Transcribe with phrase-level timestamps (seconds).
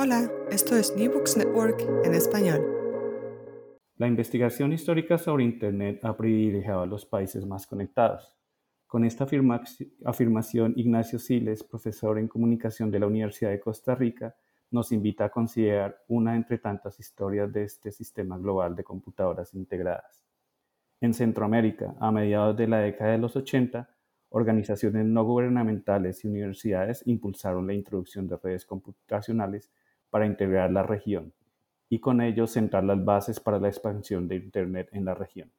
[0.00, 2.64] Hola, esto es New Books Network en español.
[3.96, 8.32] La investigación histórica sobre Internet ha privilegiado a los países más conectados.
[8.86, 9.60] Con esta afirma
[10.04, 14.36] afirmación, Ignacio Siles, profesor en comunicación de la Universidad de Costa Rica,
[14.70, 20.24] nos invita a considerar una entre tantas historias de este sistema global de computadoras integradas.
[21.00, 23.90] En Centroamérica, a mediados de la década de los 80,
[24.28, 29.72] organizaciones no gubernamentales y universidades impulsaron la introducción de redes computacionales
[30.10, 31.32] para integrar la región
[31.88, 35.50] y con ello sentar las bases para la expansión de Internet en la región.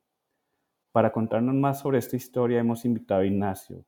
[0.92, 3.86] Para contarnos más sobre esta historia hemos invitado a Ignacio.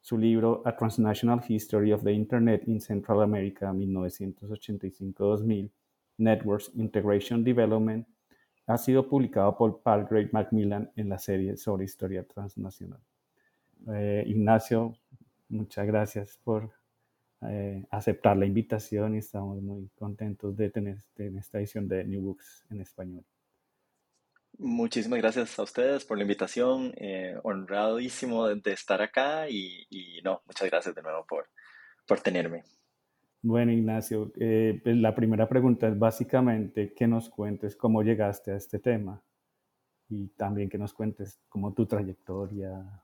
[0.00, 5.70] Su libro A Transnational History of the Internet in Central America 1985-2000,
[6.18, 8.06] Networks Integration Development,
[8.66, 13.00] ha sido publicado por Palgrave Macmillan en la serie sobre historia transnacional.
[13.88, 14.96] Eh, Ignacio,
[15.48, 16.70] muchas gracias por
[17.48, 22.22] eh, aceptar la invitación y estamos muy contentos de tener en esta edición de New
[22.22, 23.24] Books en español.
[24.58, 29.86] Muchísimas gracias a ustedes por la invitación, eh, honradísimo de, estar acá y,
[30.22, 31.48] no, muchas gracias de nuevo por,
[32.06, 32.62] por tenerme.
[33.42, 38.56] Bueno, Ignacio, eh, pues la primera pregunta es básicamente que nos cuentes cómo llegaste a
[38.56, 39.22] este tema
[40.08, 43.03] y también que nos cuentes cómo tu trayectoria,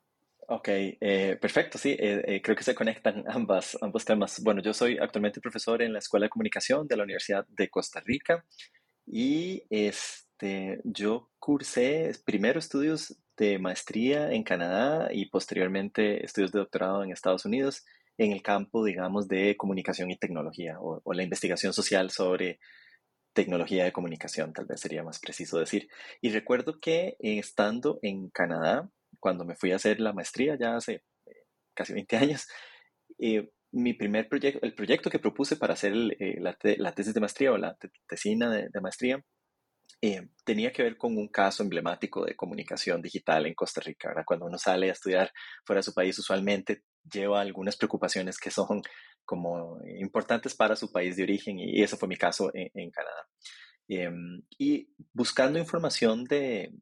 [0.52, 4.42] Ok, eh, perfecto, sí, eh, eh, creo que se conectan ambas, ambos temas.
[4.42, 8.00] Bueno, yo soy actualmente profesor en la Escuela de Comunicación de la Universidad de Costa
[8.04, 8.44] Rica
[9.06, 17.04] y este, yo cursé primero estudios de maestría en Canadá y posteriormente estudios de doctorado
[17.04, 17.84] en Estados Unidos
[18.18, 22.58] en el campo, digamos, de comunicación y tecnología o, o la investigación social sobre
[23.34, 25.88] tecnología de comunicación, tal vez sería más preciso decir.
[26.20, 28.90] Y recuerdo que estando en Canadá,
[29.20, 31.44] cuando me fui a hacer la maestría, ya hace eh,
[31.74, 32.48] casi 20 años,
[33.18, 37.52] eh, mi primer proyecto, el proyecto que propuse para hacer eh, la, tesis de maestría
[37.52, 37.76] o la
[38.08, 39.24] tesina de, maestría,
[40.44, 44.12] tenía que ver con un caso emblemático de comunicación digital en Costa Rica.
[44.24, 45.30] Cuando uno sale a estudiar
[45.64, 46.82] fuera de su país, usualmente
[47.12, 48.82] lleva algunas preocupaciones que son
[49.24, 53.28] como importantes para su país de origen y eso fue mi caso en, Canadá.
[53.88, 56.72] Em, y buscando información de,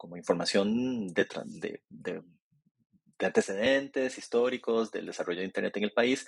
[0.00, 2.22] como información de, de,
[3.18, 6.26] antecedentes históricos del desarrollo de Internet en el país,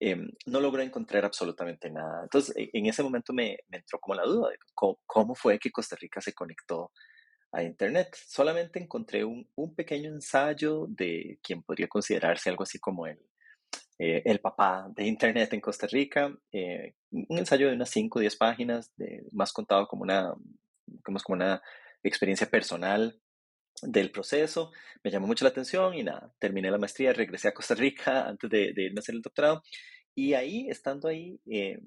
[0.00, 2.22] em, no logré encontrar absolutamente nada.
[2.22, 5.96] Entonces, e, en ese momento me, entró como la duda de cómo, fue que Costa
[6.00, 6.92] Rica se conectó
[7.52, 8.16] a Internet.
[8.26, 13.18] Solamente encontré un, pequeño ensayo de quien podría considerarse algo así como el,
[13.98, 18.22] eh, el papá de Internet en Costa Rica, eh, un ensayo de unas 5 o
[18.22, 20.32] 10 páginas, de, más contado como una,
[21.04, 21.60] como, como una
[22.02, 23.20] experiencia personal
[23.82, 24.72] del proceso,
[25.02, 28.50] me llamó mucho la atención y nada, terminé la maestría, regresé a Costa Rica antes
[28.50, 29.62] de, de irme a hacer el doctorado
[30.14, 31.78] y ahí, estando ahí, eh,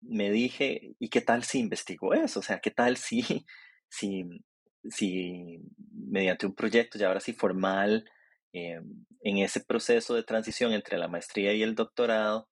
[0.00, 2.40] me dije, ¿y qué tal si investigo eso?
[2.40, 3.22] O sea, ¿qué tal si,
[3.88, 4.24] si,
[4.88, 5.60] si
[5.92, 8.04] mediante un proyecto ya ahora sí formal,
[8.52, 8.80] eh,
[9.22, 12.48] en ese proceso de transición entre la maestría y el doctorado,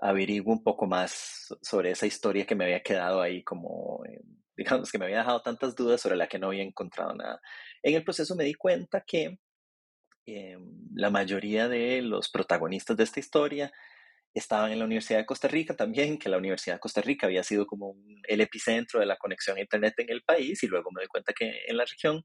[0.00, 4.04] averiguo un poco más sobre esa historia que me había quedado ahí como...
[4.06, 4.20] Eh,
[4.60, 7.40] digamos que me había dejado tantas dudas sobre la que no había encontrado nada.
[7.82, 9.38] En el proceso me di cuenta que
[10.26, 10.58] eh,
[10.94, 13.72] la mayoría de los protagonistas de esta historia
[14.34, 17.42] estaban en la Universidad de Costa Rica también, que la Universidad de Costa Rica había
[17.42, 17.96] sido como
[18.28, 21.32] el epicentro de la conexión a Internet en el país y luego me di cuenta
[21.32, 22.22] que en la región.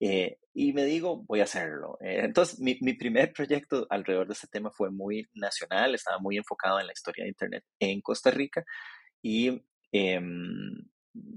[0.00, 1.98] Eh, y me digo, voy a hacerlo.
[2.00, 6.38] Eh, entonces, mi, mi, primer proyecto alrededor de este tema fue muy nacional, estaba muy
[6.38, 8.64] enfocado en la historia de Internet en Costa Rica
[9.22, 9.62] y
[9.92, 10.86] em,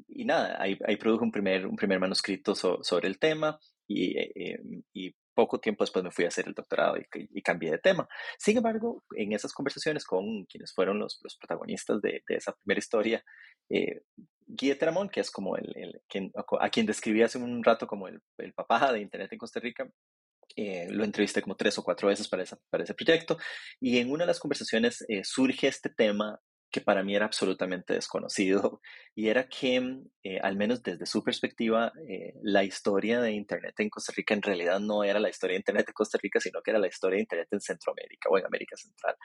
[0.08, 4.60] y nada, ahí, ahí, produjo un primer, un primer manuscrito sobre el tema y, eh,
[4.94, 8.10] y, poco tiempo después me fui a hacer el doctorado y, cambié de tema.
[8.38, 12.80] Sin embargo, en esas conversaciones con quienes fueron los, los protagonistas de, de, esa primera
[12.80, 13.24] historia,
[13.70, 14.02] eh,
[14.48, 18.10] Guy Teramón, que es como el, el quien, a quien describí hace un rato como
[18.10, 19.90] el, el papá de Internet en Costa Rica,
[20.56, 23.38] eh, lo entrevisté como tres o cuatro veces para, esa, para ese proyecto
[23.80, 26.40] y en una de las conversaciones eh, surge este tema
[26.72, 28.82] que para mí era absolutamente desconocido
[29.16, 31.92] y era que, eh, al menos desde su perspectiva,
[32.42, 35.90] la historia de Internet en Costa Rica en realidad no era la historia de Internet
[35.90, 38.76] en Costa Rica, sino que era la historia de Internet en Centroamérica o en América
[38.78, 39.16] Central.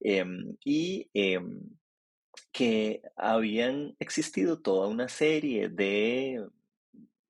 [0.00, 1.60] Em, y em,
[2.52, 6.44] que habían existido toda una serie de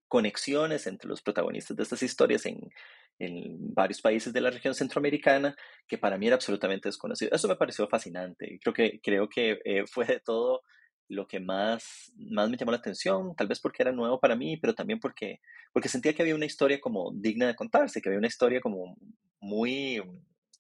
[0.09, 2.71] conexiones entre los protagonistas de estas historias en,
[3.19, 5.55] en varios países de la región centroamericana
[5.87, 7.31] que para mí era absolutamente desconocido.
[7.35, 10.63] Eso me pareció fascinante creo que, creo que eh, fue de todo
[11.09, 14.57] lo que más, más me llamó la atención, tal vez porque era nuevo para mí,
[14.57, 15.41] pero también porque,
[15.73, 18.97] porque sentía que había una historia como digna de contarse, que había una historia como
[19.41, 20.03] muy,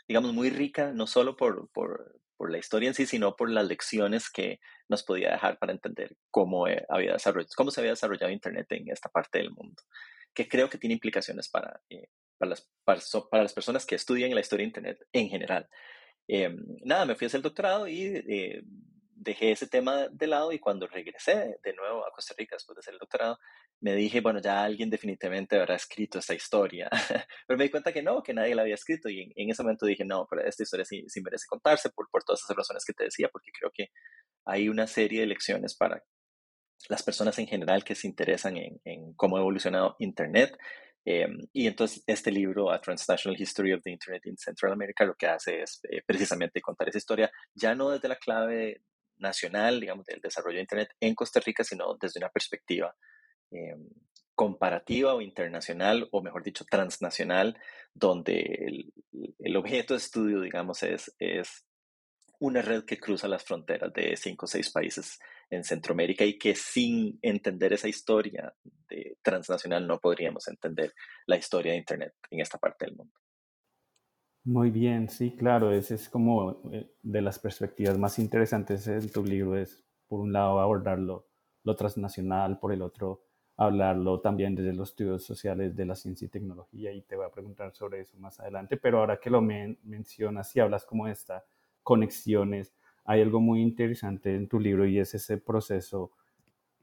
[0.06, 3.66] digamos, muy rica, no solo por, por, por la historia en sí, sino por las
[3.66, 8.30] lecciones que nos podía dejar para entender cómo, eh, había desarrollado, cómo se había desarrollado
[8.30, 9.82] Internet en esta parte del mundo,
[10.34, 12.08] que creo que tiene implicaciones para, eh,
[12.38, 15.68] para las, para, las personas que estudian la historia de Internet en general.
[16.26, 18.62] Em, nada, me fui a hacer el doctorado y eh,
[19.14, 22.80] dejé ese tema de lado y cuando regresé de nuevo a Costa Rica después de
[22.80, 23.38] hacer el doctorado,
[23.80, 26.88] me dije, bueno, ya alguien definitivamente habrá escrito esta historia.
[27.46, 29.86] pero me di cuenta que no, que nadie la había escrito y en, ese momento
[29.86, 32.92] dije, no, pero esta historia sí, sí merece contarse por, por todas esas razones que
[32.92, 33.88] te decía, porque creo que
[34.44, 36.02] hay una serie de lecciones para
[36.88, 40.56] las personas en general que se interesan en, en cómo ha evolucionado Internet
[41.06, 45.14] Em, y entonces este libro, A Transnational History of the Internet in Central America, lo
[45.14, 48.82] que hace es eh, precisamente contar esa historia, ya no desde la clave
[49.18, 52.94] nacional, digamos, del desarrollo de Internet en Costa Rica, sino desde una perspectiva
[53.50, 53.88] em,
[54.34, 57.56] comparativa o internacional, o mejor dicho, transnacional,
[57.92, 58.92] donde el,
[59.38, 61.64] el, objeto de estudio, digamos, es, es
[62.44, 65.18] una red que cruza las fronteras de cinco o seis países
[65.48, 68.54] en Centroamérica y que sin entender esa historia
[68.88, 70.92] de transnacional no podríamos entender
[71.26, 73.14] la historia de Internet en esta parte del mundo.
[74.44, 79.24] Muy bien, sí, claro, ese es como eh, de las perspectivas más interesantes en tu
[79.24, 81.26] libro, es por un lado abordarlo
[81.62, 83.24] lo transnacional, por el otro
[83.56, 87.30] hablarlo también desde los estudios sociales de la ciencia y tecnología y te voy a
[87.30, 91.42] preguntar sobre eso más adelante, pero ahora que lo mencionas y hablas como esta
[91.84, 92.74] conexiones.
[93.04, 96.10] Hay algo muy interesante en tu libro y es ese proceso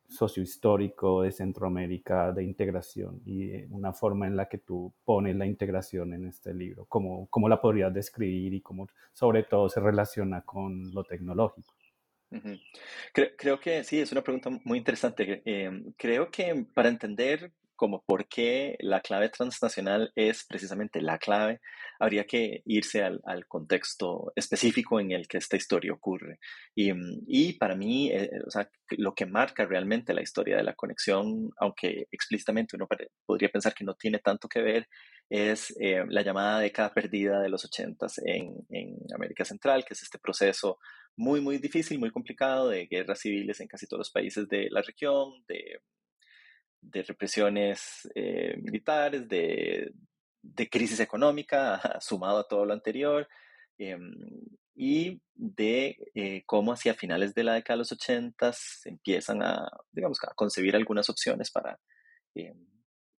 [0.07, 6.13] sociohistórico de Centroamérica de integración y una forma en la que tú pones la integración
[6.13, 10.93] en este libro, cómo, cómo la podrías describir y cómo sobre todo se relaciona con
[10.93, 11.73] lo tecnológico.
[13.13, 15.41] creo, que sí, es una pregunta muy interesante.
[15.45, 21.61] Em, creo que para entender como por qué la clave transnacional es precisamente la clave,
[21.99, 26.37] habría que irse al, contexto específico en el que esta historia ocurre.
[26.75, 30.75] Y, mm, para mí, eh, o sea, lo que marca realmente la historia de la
[30.75, 32.87] conexión, aunque explícitamente uno
[33.25, 34.87] podría pensar que no tiene tanto que ver,
[35.27, 40.03] es eh, la llamada década perdida de los ochentas en, en América Central, que es
[40.03, 40.77] este proceso
[41.17, 44.83] muy, muy difícil, muy complicado de guerras civiles en casi todos los países de la
[44.83, 45.81] región, de
[46.81, 49.93] de represiones eh, militares, de,
[50.69, 53.27] crisis económica, sumado a todo lo anterior,
[53.77, 54.13] em,
[54.75, 59.69] y de eh, cómo hacia finales de la década de los 80 se empiezan a,
[59.91, 61.79] digamos, a concebir algunas opciones para
[62.35, 62.65] em,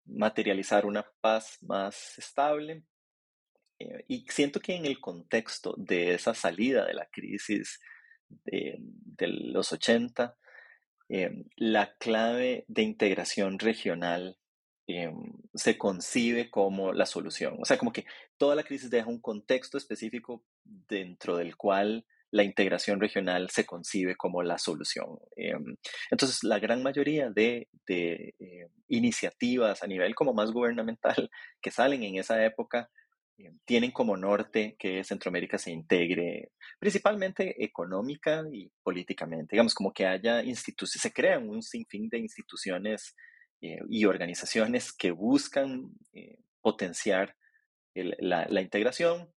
[0.06, 2.84] materializar una paz más estable.
[3.80, 7.80] Eh, y siento que en el contexto de esa salida de la crisis
[8.30, 10.38] de, de los 80,
[11.14, 14.38] Em, la clave de integración regional
[14.88, 17.58] em, se concibe como la solución.
[17.62, 18.06] O sea, como que
[18.38, 24.16] toda la crisis deja un contexto específico dentro del cual la integración regional se concibe
[24.16, 25.20] como la solución.
[25.36, 25.76] Em,
[26.12, 27.68] entonces, la gran mayoría de,
[28.88, 31.30] iniciativas a nivel como más gubernamental
[31.62, 32.90] que salen en esa época
[33.66, 40.44] tienen como norte que Centroamérica se integre principalmente económica y políticamente, digamos, como que haya
[40.44, 43.16] instituciones, se crean un sinfín de instituciones
[43.62, 47.36] eh, y organizaciones que buscan eh, potenciar
[47.94, 49.32] la, integración,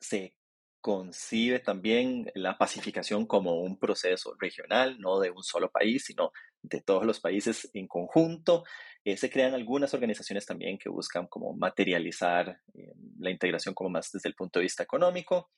[0.00, 0.36] se
[0.80, 6.80] concibe también la pacificación como un proceso regional, no de un solo país, sino de
[6.80, 8.64] todos los países en conjunto.
[9.04, 14.10] Eh, se crean algunas organizaciones también que buscan como materializar eh, la integración como más
[14.12, 15.50] desde el punto de vista económico.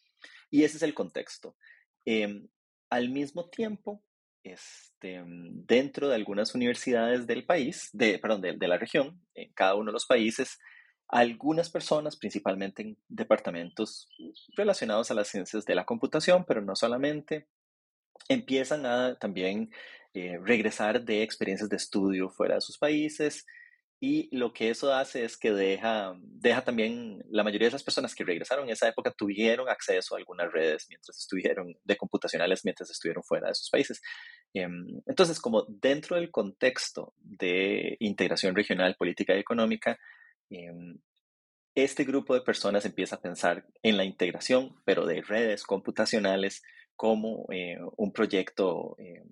[0.50, 1.56] Y ese es el contexto.
[2.04, 2.48] Em,
[2.90, 4.02] al mismo tiempo,
[4.42, 9.74] este, dentro de algunas universidades del país, de, perdón, de, de la región, en cada
[9.74, 10.58] uno de los países,
[11.08, 14.08] algunas personas, principalmente en departamentos
[14.56, 17.46] relacionados a las ciencias de la computación, pero no solamente,
[18.28, 19.70] empiezan a también
[20.14, 23.44] eh, regresar de experiencias de estudio fuera de sus países
[24.00, 28.14] y lo que eso hace es que deja, deja también, la mayoría de las personas
[28.14, 32.90] que regresaron en esa época tuvieron acceso a algunas redes mientras estuvieron, de computacionales mientras
[32.90, 34.02] estuvieron fuera de sus países.
[34.52, 39.98] Em, entonces, como dentro del contexto de integración regional, política y económica,
[40.50, 40.98] em,
[41.74, 46.62] este grupo de personas empieza a pensar en la integración, pero de redes computacionales
[46.94, 49.24] como eh, un proyecto, em,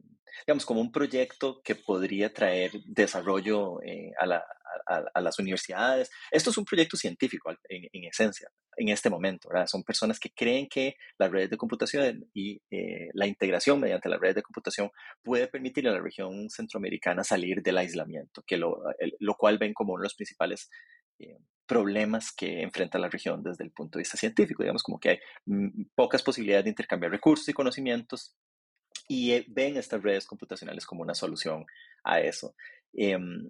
[0.46, 4.44] digamos, como un proyecto que podría traer desarrollo eh, a, la,
[4.86, 6.10] a, las universidades.
[6.30, 9.48] Esto es un proyecto científico en, esencia, en este momento.
[9.48, 9.66] ¿verdad?
[9.66, 14.20] Son personas que creen que las redes de computación y eh, la integración mediante las
[14.20, 14.90] redes de computación
[15.22, 18.82] puede permitir a la región centroamericana salir del aislamiento, que lo,
[19.18, 20.68] lo cual ven como uno de los principales
[21.18, 24.62] eh, problemas que enfrenta la región desde el punto de vista científico.
[24.62, 28.36] Digamos como que hay mm, pocas posibilidades de intercambiar recursos y conocimientos
[29.12, 31.66] y eh, ven estas redes computacionales como una solución
[32.02, 32.54] a eso.
[32.94, 33.46] Em,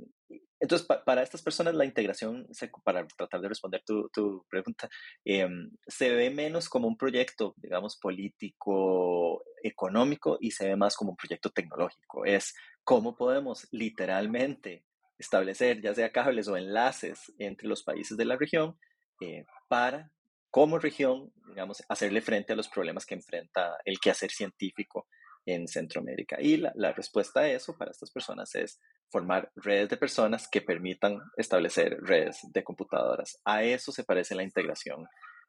[0.58, 2.48] entonces, para estas personas la integración,
[2.82, 4.88] para tratar de responder tu, tu pregunta,
[5.24, 11.10] em, se ve menos como un proyecto, digamos, político, económico y se ve más como
[11.12, 12.24] un proyecto tecnológico.
[12.24, 14.84] Es cómo podemos literalmente
[15.16, 18.76] establecer ya sea cables o enlaces entre los países de la región
[19.20, 20.10] eh, para,
[20.50, 25.06] como región, digamos, hacerle frente a los problemas que enfrenta el quehacer científico
[25.44, 26.36] en Centroamérica.
[26.40, 28.80] Y la, la, respuesta a eso para estas personas es
[29.10, 33.40] formar redes de personas que permitan establecer redes de computadoras.
[33.44, 35.06] A eso se parece la integración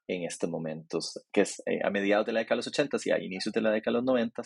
[0.07, 3.11] en estos momentos, que es eh, a mediados de la década de los 80 y
[3.11, 4.41] a inicios de la década de los 90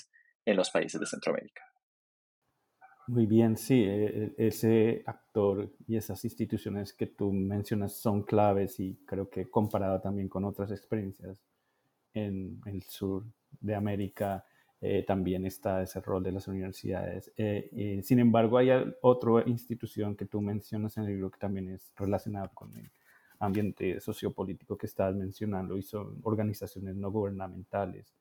[0.45, 1.63] en los países de Centroamérica.
[3.07, 8.79] Muy bien, sí, e, e, ese actor y esas instituciones que tú mencionas son claves
[8.79, 11.41] y creo que comparado también con otras experiencias
[12.13, 13.25] en el sur
[13.61, 14.45] de América,
[14.79, 17.31] eh, también está ese rol de las universidades.
[17.35, 18.69] Eh, sin embargo, hay
[19.01, 22.91] otra institución que tú mencionas en el libro que también es relacionada con el
[23.39, 28.13] ambiente sociopolítico que estás mencionando y son organizaciones no gubernamentales.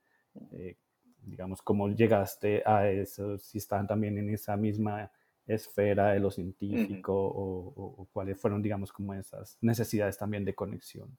[0.53, 0.77] Eh,
[1.23, 3.37] digamos, ¿cómo llegaste a eso?
[3.39, 5.11] Si están también en esa misma
[5.47, 11.17] esfera de lo científico o, cuáles fueron, digamos, como esas necesidades también de conexión.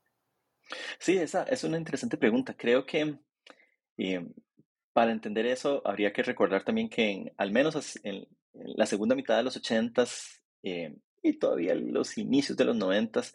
[0.99, 2.55] Sí, esa es una interesante pregunta.
[2.57, 3.17] Creo que
[4.97, 9.37] para entender eso, habría que recordar también que en, al menos en, la segunda mitad
[9.37, 13.31] de los 80s eh, y todavía los inicios de los 90s,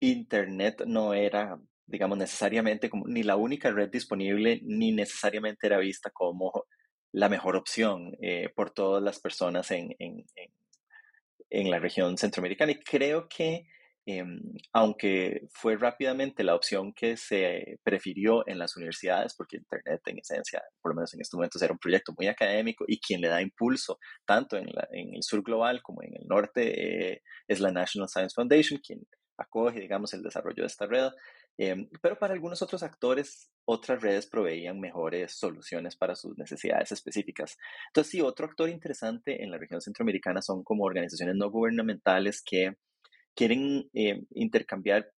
[0.00, 1.56] Internet no era,
[1.86, 6.66] digamos, necesariamente como ni la única red disponible, ni necesariamente era vista como
[7.12, 10.26] la mejor opción eh, por todas las personas en, en,
[11.48, 12.72] en, la región centroamericana.
[12.72, 13.68] Y creo que
[14.06, 14.38] Em,
[14.74, 20.62] aunque fue rápidamente la opción que se prefirió en las universidades, porque Internet en esencia,
[20.82, 23.40] por lo menos en estos momentos, era un proyecto muy académico y quien le da
[23.40, 28.34] impulso tanto en, el sur global como en el norte eh, es la National Science
[28.34, 29.00] Foundation, quien
[29.38, 31.10] acoge, digamos, el desarrollo de esta red.
[31.56, 37.56] Em, pero para algunos otros actores, otras redes proveían mejores soluciones para sus necesidades específicas.
[37.88, 42.76] Entonces, sí, otro actor interesante en la región centroamericana son como organizaciones no gubernamentales que
[43.34, 45.10] quieren eh, intercambiar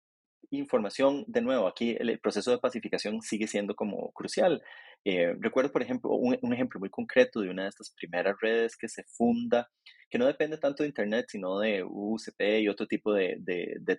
[0.50, 1.24] información.
[1.26, 4.62] De nuevo, aquí el, proceso de pacificación sigue siendo como crucial.
[5.04, 8.88] Eh, recuerdo, por ejemplo, un, ejemplo muy concreto de una de estas primeras redes que
[8.88, 9.68] se funda,
[10.10, 13.38] que no depende tanto de Internet, sino de UCP y otro tipo de,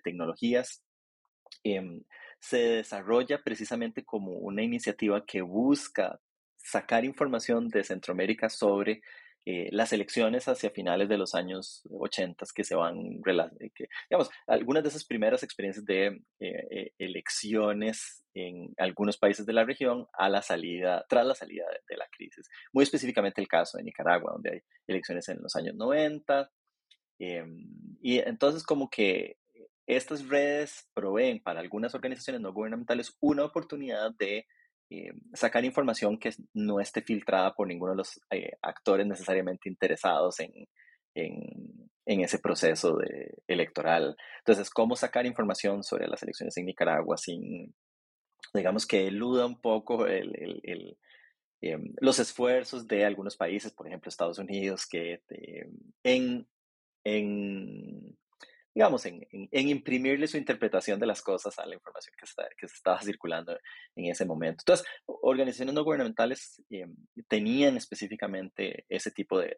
[0.02, 0.82] tecnologías.
[1.64, 2.02] Em,
[2.40, 6.20] se desarrolla precisamente como una iniciativa que busca
[6.56, 9.00] sacar información de Centroamérica sobre
[9.50, 14.28] eh, las elecciones hacia finales de los años 80 que se van, eh, que, digamos,
[14.46, 20.28] algunas de esas primeras experiencias de eh, elecciones en algunos países de la región a
[20.28, 22.46] la salida, tras la salida de, la crisis.
[22.74, 26.50] Muy específicamente el caso de Nicaragua, donde hay elecciones en los años 90.
[27.18, 29.38] y entonces como que
[29.86, 34.46] estas redes proveen para algunas organizaciones no gubernamentales una oportunidad de
[34.90, 40.40] eh, sacar información que no esté filtrada por ninguno de los eh, actores necesariamente interesados
[40.40, 40.52] en,
[41.14, 44.16] en, ese proceso de, electoral.
[44.38, 47.74] Entonces, ¿cómo sacar información sobre las elecciones en Nicaragua sin,
[48.54, 50.96] digamos, que eluda un poco el,
[51.60, 55.20] em, los esfuerzos de algunos países, por ejemplo, Estados Unidos, que
[56.02, 56.48] en,
[57.04, 58.16] en
[58.78, 62.66] digamos, en, en, imprimirle su interpretación de las cosas a la información que, está, que
[62.66, 63.58] estaba circulando
[63.96, 64.62] en ese momento.
[64.62, 66.86] Entonces, organizaciones no gubernamentales eh,
[67.26, 69.56] tenían específicamente ese tipo de,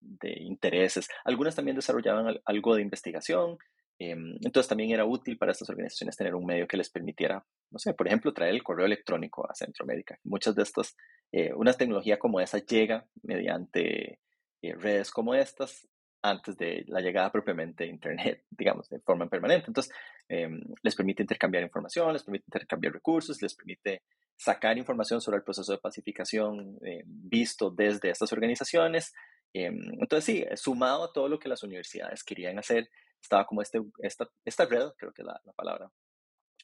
[0.00, 1.08] de, intereses.
[1.26, 3.58] Algunas también desarrollaban algo de investigación,
[4.00, 7.80] Em, entonces también era útil para estas organizaciones tener un medio que les permitiera, no
[7.80, 10.20] sé, por ejemplo, traer el correo electrónico a Centroamérica.
[10.22, 10.96] Muchas de estas,
[11.32, 14.20] eh, una tecnología como esa llega mediante
[14.62, 15.88] eh, redes como estas
[16.22, 19.66] antes de la llegada propiamente de Internet, digamos, de forma permanente.
[19.68, 19.92] Entonces,
[20.28, 24.02] em, les permite intercambiar información, les permite intercambiar recursos, les permite
[24.36, 29.12] sacar información sobre el proceso de pacificación eh, visto desde estas organizaciones.
[29.52, 32.88] Em, entonces, sí, sumado a todo lo que las universidades querían hacer,
[33.20, 35.90] estaba como este, esta, esta red, creo que es la, palabra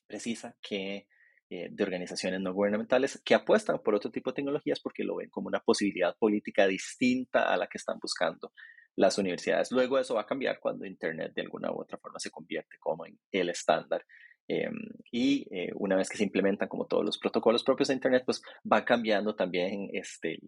[0.06, 1.06] precisa, que,
[1.50, 5.30] eh, de organizaciones no gubernamentales que apuestan por otro tipo de tecnologías porque lo ven
[5.30, 8.52] como una posibilidad política distinta a la que están buscando
[8.96, 9.70] las universidades.
[9.72, 13.06] Luego eso va a cambiar cuando Internet de alguna u otra forma se convierte como
[13.06, 14.04] en el estándar.
[14.46, 14.74] Em,
[15.10, 18.42] y eh, una vez que se implementan como todos los protocolos propios de Internet, pues
[18.70, 20.38] va cambiando también este,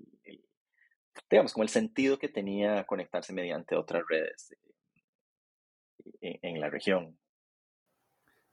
[1.31, 4.55] digamos, como el sentido que tenía conectarse mediante otras redes
[6.21, 7.19] en, la región.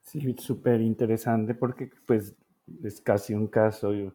[0.04, 2.36] Sí, súper interesante porque pues
[2.84, 4.12] es casi un caso eh,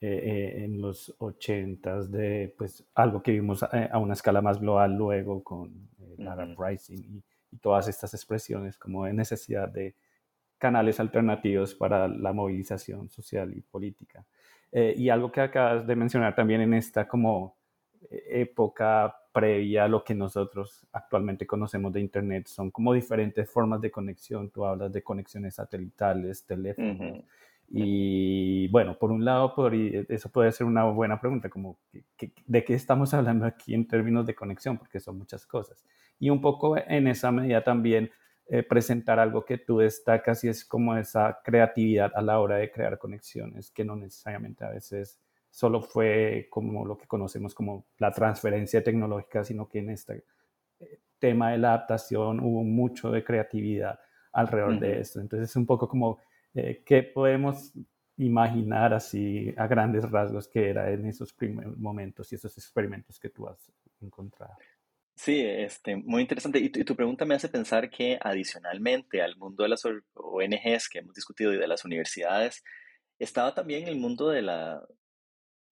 [0.00, 5.42] eh, en los ochentas de pues algo que vimos a, una escala más global luego
[5.42, 7.22] con el Arab Rising y,
[7.60, 9.94] todas estas expresiones como de necesidad de
[10.56, 14.24] canales alternativos para la movilización social y política.
[14.70, 17.58] Eh, y algo que acabas de mencionar también en esta como
[18.10, 22.46] época previa a lo que nosotros actualmente conocemos de Internet.
[22.46, 24.50] Son como diferentes formas de conexión.
[24.50, 27.24] Tú hablas de conexiones satelitales, teléfonos.
[27.68, 31.78] Y bueno, por un lado, por, eso puede ser una buena pregunta, como
[32.46, 35.82] de qué estamos hablando aquí en términos de conexión, porque son muchas cosas.
[36.18, 38.10] Y un poco en esa medida también
[38.46, 42.70] eh, presentar algo que tú destacas y es como esa creatividad a la hora de
[42.70, 45.18] crear conexiones, que no necesariamente a veces
[45.52, 50.24] solo fue como lo que conocemos como la transferencia tecnológica, sino que en este
[50.80, 54.00] eh, tema de la adaptación hubo mucho de creatividad
[54.32, 55.20] alrededor de esto.
[55.20, 56.20] Entonces es un poco como,
[56.54, 57.74] eh, ¿qué podemos
[58.16, 63.28] imaginar así a grandes rasgos que era en esos primeros momentos y esos experimentos que
[63.28, 64.54] tú has encontrado?
[65.14, 66.60] Sí, este, muy interesante.
[66.60, 71.14] Y tu, pregunta me hace pensar que adicionalmente al mundo de las ONGs que hemos
[71.14, 72.64] discutido y de las universidades,
[73.18, 74.82] estaba también el mundo de la,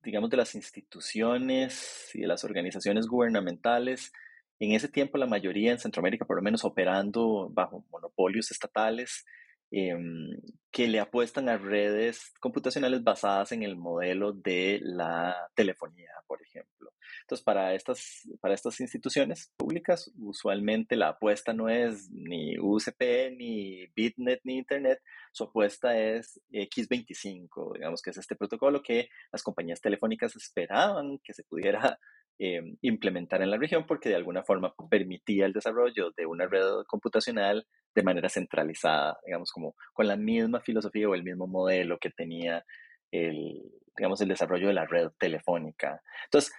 [0.03, 4.13] digamos, de las instituciones y de las organizaciones gubernamentales.
[4.59, 9.25] En ese tiempo, la mayoría en Centroamérica, por lo menos, operando bajo monopolios estatales,
[9.71, 10.31] em,
[10.71, 16.93] que le apuestan a redes computacionales basadas en el modelo de la telefonía, por ejemplo.
[17.23, 23.87] Entonces, para estas, para estas instituciones públicas, usualmente la apuesta no es ni UCP, ni
[23.95, 25.03] Bitnet, ni Internet,
[25.33, 31.35] su apuesta es X25, digamos que es este protocolo que las compañías telefónicas esperaban que
[31.35, 31.99] se pudiera
[32.39, 36.85] em, implementar en la región porque de alguna forma permitía el desarrollo de una red
[36.87, 42.11] computacional de manera centralizada, digamos, como con la misma filosofía o el mismo modelo que
[42.11, 42.65] tenía
[43.11, 43.61] el,
[43.97, 46.01] digamos, el desarrollo de la red telefónica.
[46.25, 46.53] Entonces,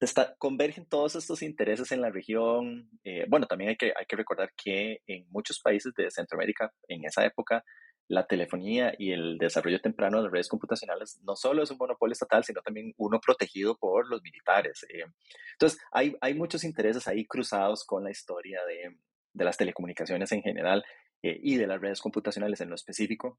[0.00, 2.90] está, convergen todos estos intereses en la región.
[3.04, 7.04] Eh, bueno, también hay que, hay que recordar que en muchos países de Centroamérica, en
[7.04, 7.64] esa época,
[8.08, 12.44] la telefonía y el desarrollo temprano de redes computacionales no solo es un monopolio estatal,
[12.44, 14.84] sino también uno protegido por los militares.
[14.88, 15.04] Eh.
[15.52, 18.96] Entonces, hay, muchos intereses ahí cruzados con la historia de,
[19.32, 20.84] de las telecomunicaciones en general
[21.22, 23.38] eh, y de las redes computacionales en lo específico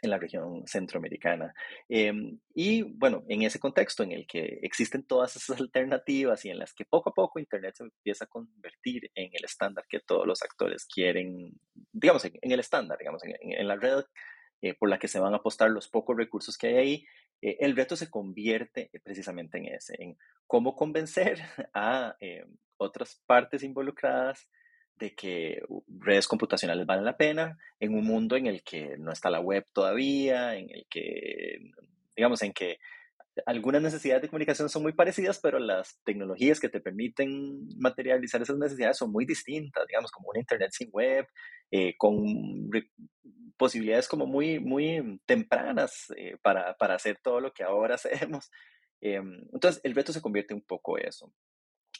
[0.00, 1.54] en la región centroamericana.
[1.88, 6.58] Em, y bueno, en ese contexto en el que existen todas esas alternativas y en
[6.58, 10.26] las que poco a poco Internet se empieza a convertir en el estándar que todos
[10.26, 11.52] los actores quieren,
[11.92, 14.04] digamos, en, el estándar, digamos, en, la red
[14.62, 17.06] eh, por la que se van a apostar los pocos recursos que hay ahí,
[17.42, 21.38] eh, el reto se convierte precisamente en ese, en cómo convencer
[21.74, 24.48] a em, otras partes involucradas
[24.96, 29.30] de que redes computacionales valen la pena en un mundo en el que no está
[29.30, 31.72] la web todavía, en el que,
[32.14, 32.78] digamos, en que
[33.46, 38.58] algunas necesidades de comunicación son muy parecidas, pero las tecnologías que te permiten materializar esas
[38.58, 41.26] necesidades son muy distintas, digamos, como un Internet sin web,
[41.70, 42.70] eh, con
[43.56, 47.94] posibilidades como muy, muy tempranas eh, para, para, hacer todo lo que ahora
[48.34, 48.50] hacemos.
[49.00, 51.32] Em, entonces, el reto se convierte un poco eso.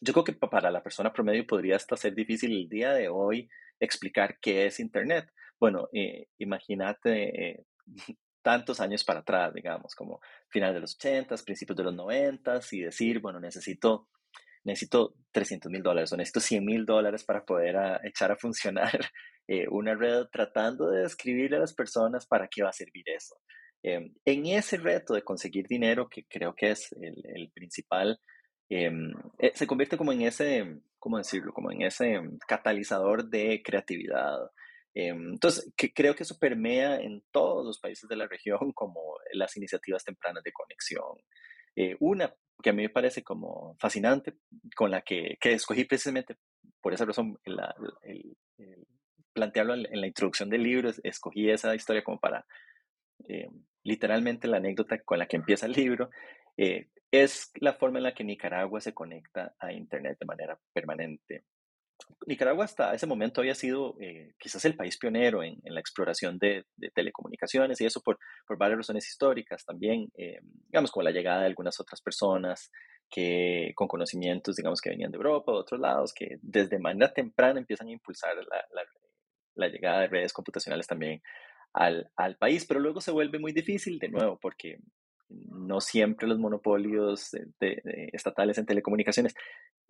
[0.05, 3.49] Yo creo que para la persona promedio podría hasta ser difícil el día de hoy
[3.79, 5.31] explicar qué es Internet.
[5.61, 7.65] Bueno, eh, imagínate eh,
[8.43, 12.81] tantos años para atrás, digamos, como final de los 80, principios de los 90 y
[12.81, 14.09] decir, bueno, necesito,
[14.65, 18.91] necesito 300 mil dólares o necesito 100 mil dólares para poder ah, echar a funcionar
[19.47, 23.37] eh, una red tratando de describirle a las personas para qué va a servir eso.
[23.85, 28.19] Em, en ese reto de conseguir dinero, que creo que es el, el principal
[28.75, 31.53] eh, se convierte como en ese, ¿cómo decirlo?
[31.53, 34.39] Como en ese catalizador de creatividad.
[34.95, 39.19] Em, entonces, que creo que eso permea en todos los países de la región como
[39.33, 41.19] las iniciativas tempranas de conexión.
[41.77, 44.35] Eh, una que a mí me parece como fascinante,
[44.77, 46.37] con la que, que escogí precisamente
[46.81, 47.59] por esa razón el,
[49.33, 52.47] plantearlo en, la introducción del libro, escogí esa historia como para
[53.29, 53.49] eh,
[53.83, 56.11] literalmente la anécdota con la que empieza el libro,
[56.57, 61.45] eh, es la forma en la que Nicaragua se conecta a Internet de manera permanente.
[62.27, 66.65] Nicaragua hasta ese momento había sido eh, quizás el país pionero en, la exploración de,
[66.95, 71.47] telecomunicaciones y eso por, por varias razones históricas también, eh, digamos como la llegada de
[71.47, 72.71] algunas otras personas
[73.13, 77.13] que con conocimientos, digamos, que venían de Europa o de otros lados, que desde manera
[77.13, 78.35] temprana empiezan a impulsar
[79.55, 81.21] la, llegada de redes computacionales también
[81.75, 84.79] al, país, pero luego se vuelve muy difícil de nuevo porque
[85.49, 87.31] no siempre los monopolios
[88.13, 89.35] estatales en telecomunicaciones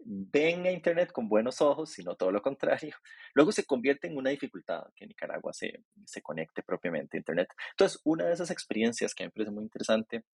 [0.05, 2.95] ven a Internet con buenos ojos, sino todo lo contrario.
[3.35, 7.49] Luego se convierte en una dificultad que Nicaragua se, se conecte propiamente a Internet.
[7.71, 10.25] Entonces, una de esas experiencias que me parece muy interesante,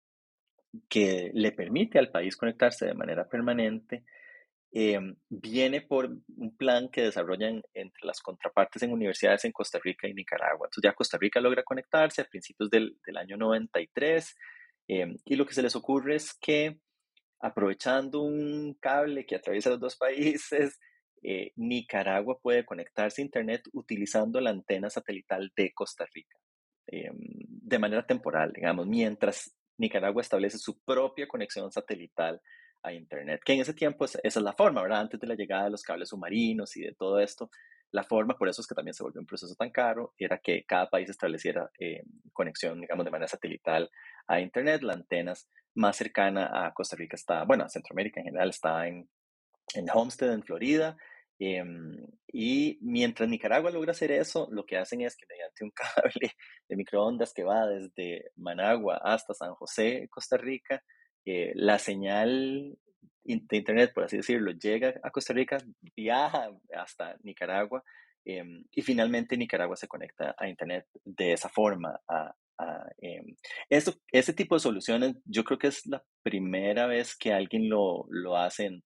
[0.88, 4.04] que le permite al país conectarse de manera permanente,
[4.70, 10.06] em, viene por un plan que desarrollan entre las contrapartes en universidades en Costa Rica
[10.06, 10.66] y Nicaragua.
[10.66, 14.36] Entonces ya Costa Rica logra conectarse a principios del, del año 93
[14.88, 16.80] em, y lo que se les ocurre es que
[17.40, 20.78] aprovechando un cable que atraviesa los dos países,
[21.22, 26.36] eh, Nicaragua puede conectarse a Internet utilizando la antena satelital de Costa Rica
[26.86, 27.16] em,
[27.48, 32.40] de manera temporal, digamos, mientras Nicaragua establece su propia conexión satelital
[32.82, 35.00] a Internet, que en ese tiempo esa es la forma, ¿verdad?
[35.00, 37.50] Antes de la llegada de los cables submarinos y de todo esto,
[37.90, 40.64] la forma, por eso es que también se volvió un proceso tan caro, era que
[40.64, 43.90] cada país estableciera eh, conexión, digamos, de manera satelital
[44.26, 44.82] a Internet.
[44.82, 49.08] La antenas más cercana a Costa Rica está, bueno, a Centroamérica en general está en,
[49.74, 50.96] en Homestead, en Florida.
[51.40, 56.32] Em, y mientras Nicaragua logra hacer eso, lo que hacen es que mediante un cable
[56.68, 60.82] de microondas que va desde Managua hasta San José, Costa Rica,
[61.24, 62.76] eh, la señal
[63.36, 65.58] de Internet, por así decirlo, llega a Costa Rica,
[65.94, 67.82] viaja hasta Nicaragua
[68.24, 72.34] em, y finalmente Nicaragua se conecta a Internet de esa forma a,
[73.00, 73.22] eh,
[73.70, 78.06] esto, este tipo de soluciones yo creo que es la primera vez que alguien lo,
[78.08, 78.82] lo hace en,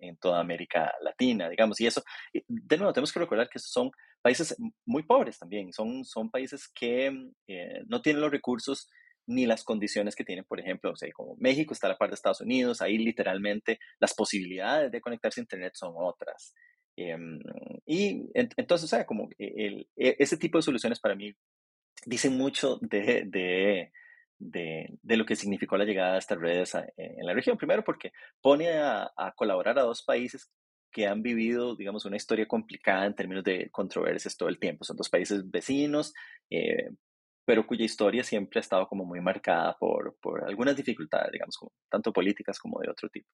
[0.00, 2.02] en, toda América Latina, digamos, y eso,
[2.32, 7.12] de nuevo, tenemos que recordar que son países muy pobres también, son, son países que
[7.46, 8.88] eh, no tienen los recursos
[9.26, 12.10] ni las condiciones que tienen, por ejemplo, o sea, como México está a la par
[12.10, 16.54] de Estados Unidos, ahí literalmente las posibilidades de conectarse a Internet son otras.
[16.96, 17.38] Em,
[17.86, 21.34] y entonces, o sea, como el, e, ese tipo de soluciones para mí
[22.06, 23.24] dicen mucho de,
[24.38, 27.56] de, lo que significó la llegada de estas redes en la región.
[27.56, 30.50] Primero porque pone a, a, colaborar a dos países
[30.92, 34.84] que han vivido, digamos, una historia complicada en términos de controversias todo el tiempo.
[34.84, 36.12] Son dos países vecinos,
[36.50, 36.90] eh,
[37.44, 41.72] pero cuya historia siempre ha estado como muy marcada por, por algunas dificultades, digamos, como,
[41.90, 43.28] tanto políticas como de otro tipo.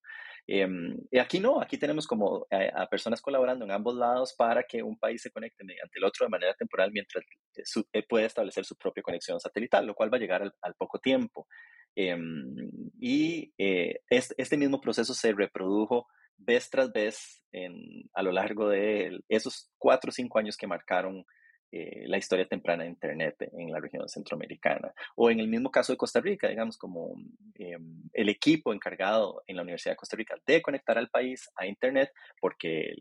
[0.47, 4.81] Em, y aquí no, aquí tenemos como a, personas colaborando en ambos lados para que
[4.81, 7.23] un país se conecte mediante el otro de manera temporal mientras
[7.63, 10.99] su, eh, puede establecer su propia conexión satelital, lo cual va a llegar al, poco
[10.99, 11.47] tiempo.
[11.95, 12.55] Em,
[12.99, 17.73] y eh, este, este, mismo proceso se reprodujo vez tras vez en,
[18.13, 21.25] a lo largo de esos cuatro o cinco años que marcaron
[21.71, 24.91] eh, la historia temprana de Internet en la región centroamericana.
[25.15, 27.15] O en el mismo caso de Costa Rica, digamos, como
[27.59, 27.77] eh,
[28.13, 32.11] el equipo encargado en la Universidad de Costa Rica de conectar al país a Internet,
[32.41, 32.95] porque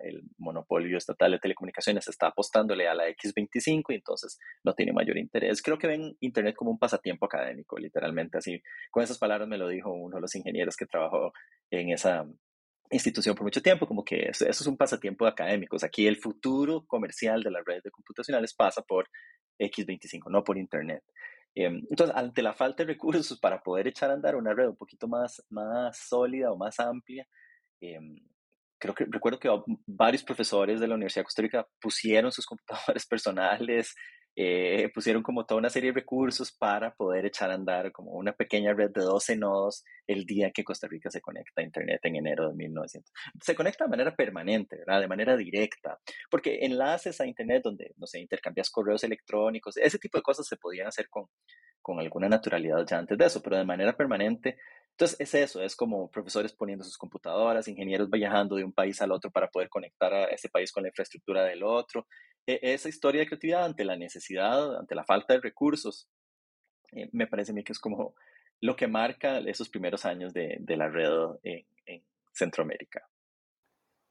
[0.00, 5.18] el monopolio estatal de telecomunicaciones está apostándole a la X25 y entonces no tiene mayor
[5.18, 5.62] interés.
[5.62, 8.62] Creo que ven Internet como un pasatiempo académico, literalmente así.
[8.90, 11.32] Con esas palabras me lo dijo uno de los ingenieros que trabajó
[11.70, 12.26] en esa
[12.90, 15.84] institución por mucho tiempo, como que eso, es un pasatiempo de académicos.
[15.84, 19.08] Aquí el futuro comercial de las redes de computacionales pasa por
[19.58, 21.02] X25, no por Internet.
[21.54, 24.76] Em, entonces, ante la falta de recursos para poder echar a andar una red un
[24.76, 27.26] poquito más, más sólida o más amplia,
[27.80, 28.16] em,
[28.78, 29.50] creo que recuerdo que
[29.86, 33.94] varios profesores de la Universidad de Costa Rica pusieron sus computadores personales
[34.40, 38.32] eh, pusieron como toda una serie de recursos para poder echar a andar como una
[38.32, 42.14] pequeña red de 12 nodos el día que Costa Rica se conecta a Internet en
[42.14, 43.12] enero de 1900.
[43.42, 45.00] Se conecta de manera permanente, ¿verdad?
[45.00, 45.98] De manera directa,
[46.30, 50.56] porque enlaces a Internet donde, no sé, intercambias correos electrónicos, ese tipo de cosas se
[50.56, 51.24] podían hacer con,
[51.82, 54.56] con alguna naturalidad ya antes de eso, pero de manera permanente
[54.98, 59.12] entonces es eso, es como profesores poniendo sus computadoras, ingenieros viajando de un país al
[59.12, 62.08] otro para poder conectar a ese país con la infraestructura del otro,
[62.48, 66.08] esa historia de creatividad ante la necesidad, ante la falta de recursos,
[66.92, 68.14] eh, me parece a mí que es como
[68.60, 71.10] lo que marca esos primeros años de, la red
[71.42, 71.64] en,
[72.32, 73.02] Centroamérica.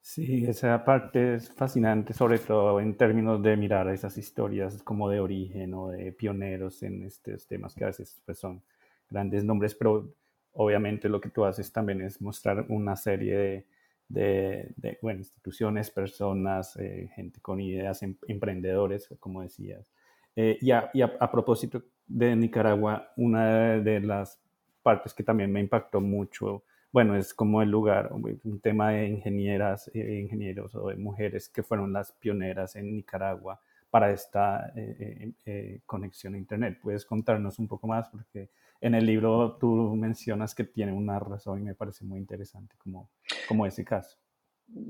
[0.01, 5.21] Sí, esa parte es fascinante, sobre todo en términos de mirar esas historias como de
[5.21, 8.61] origen o de pioneros en estos temas que a veces pues, son
[9.09, 10.13] grandes nombres, pero
[10.51, 13.65] obviamente lo que tú haces también es mostrar una serie de,
[14.09, 19.91] de, bueno, instituciones, personas, eh, gente con ideas, em, emprendedores, como decías.
[20.35, 24.39] Eh, y, a, y a, propósito de Nicaragua, una de las
[24.83, 29.91] partes que también me impactó mucho bueno, es como el lugar, un tema de ingenieras,
[29.93, 35.81] eh, ingenieros o de mujeres que fueron las pioneras en Nicaragua para esta eh, eh,
[35.85, 36.79] conexión a Internet.
[36.81, 38.09] ¿Puedes contarnos un poco más?
[38.09, 38.49] Porque
[38.81, 43.09] en el libro tú mencionas que tiene una razón y me parece muy interesante como,
[43.47, 44.17] como ese caso.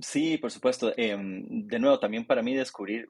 [0.01, 0.91] Sí, por supuesto.
[0.97, 3.07] Em, de nuevo, también para mí descubrir,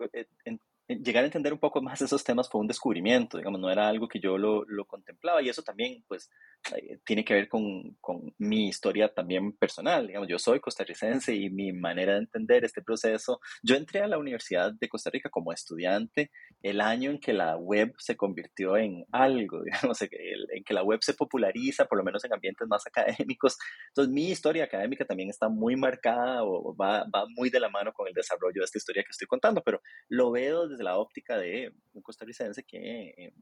[0.88, 4.08] llegar a entender un poco más esos temas fue un descubrimiento, digamos, no era algo
[4.08, 6.30] que yo lo, lo contemplaba y eso también, pues,
[6.76, 11.50] eh, tiene que ver con, con, mi historia también personal, digamos, yo soy costarricense y
[11.50, 15.52] mi manera de entender este proceso, yo entré a la Universidad de Costa Rica como
[15.52, 20.84] estudiante el año en que la web se convirtió en algo, digamos, en que la
[20.84, 23.58] web se populariza, por lo menos en ambientes más académicos,
[23.90, 27.92] entonces mi historia académica también está muy marcada o va, va muy de la mano
[27.94, 30.98] con el desarrollo de esta historia que estoy contando, pero lo veo desde desde la
[30.98, 33.34] óptica de un costarricense que, eh,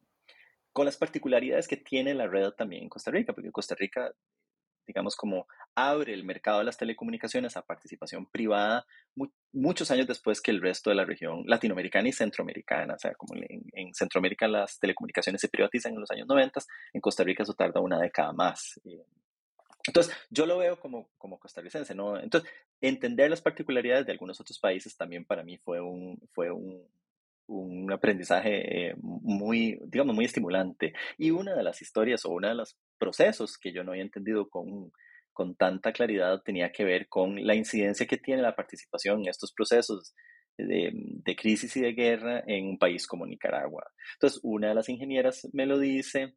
[0.72, 4.12] con las particularidades que tiene la red también en Costa Rica, porque Costa Rica,
[4.88, 8.86] digamos, como abre el mercado de las telecomunicaciones a participación privada
[9.52, 12.96] muchos años después que el resto de la región latinoamericana y centroamericana.
[12.96, 16.60] O sea, como en, Centroamérica las telecomunicaciones se privatizan en los años 90,
[16.94, 18.80] en Costa Rica eso tarda una década más.
[18.86, 19.06] Eh.
[19.88, 22.20] Entonces, yo lo veo como, como costarricense, ¿no?
[22.20, 22.50] Entonces,
[22.82, 26.86] entender las particularidades de algunos otros países también para mí fue un, fue un,
[27.48, 30.94] un aprendizaje eh, muy, digamos, muy estimulante.
[31.18, 34.50] Y una de las historias o uno de los procesos que yo no había entendido
[34.50, 34.92] con,
[35.34, 39.54] con tanta claridad tenía que ver con la incidencia que tiene la participación en estos
[39.54, 40.14] procesos
[40.58, 43.84] de, de, crisis y de guerra en un país como Nicaragua.
[44.14, 46.36] Entonces, una de las ingenieras me lo dice.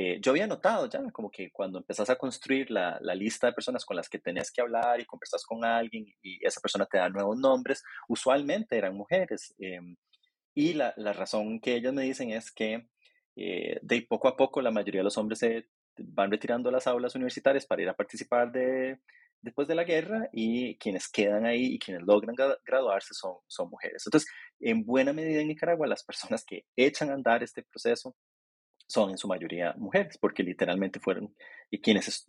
[0.00, 3.52] Eh, yo había notado ya como que cuando empezás a construir la, la, lista de
[3.52, 6.98] personas con las que tenés que hablar y conversas con alguien y esa persona te
[6.98, 9.54] da nuevos nombres, usualmente eran mujeres.
[9.58, 9.80] Eh,
[10.58, 12.88] y la, la, razón que ellas me dicen es que
[13.36, 16.88] eh, de poco a poco la mayoría de los hombres se van retirando a las
[16.88, 18.98] aulas universitarias para ir a participar de,
[19.40, 22.34] después de la guerra y quienes quedan ahí y quienes logran
[22.66, 24.02] graduarse son, son mujeres.
[24.04, 28.16] Entonces, en buena medida en Nicaragua, las personas que echan a andar este proceso
[28.88, 31.32] son en su mayoría mujeres, porque literalmente fueron
[31.70, 32.26] y quienes,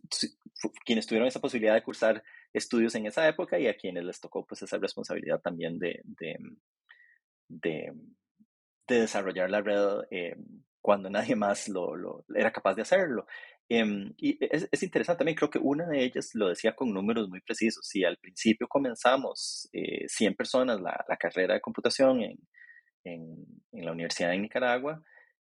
[0.86, 4.46] quienes tuvieron esa posibilidad de cursar estudios en esa época y a quienes les tocó
[4.46, 6.38] pues esa responsabilidad también de, de,
[7.50, 7.92] de
[8.90, 10.36] de desarrollar la red eh,
[10.82, 13.26] cuando nadie más lo, era capaz de hacerlo.
[13.70, 13.86] Eh,
[14.18, 17.42] y es, es, interesante también, creo que una de ellas lo decía con números muy
[17.42, 17.86] precisos.
[17.86, 22.38] Si al principio comenzamos eh, 100 personas la, la, carrera de computación en,
[23.04, 25.04] en, la Universidad de Nicaragua,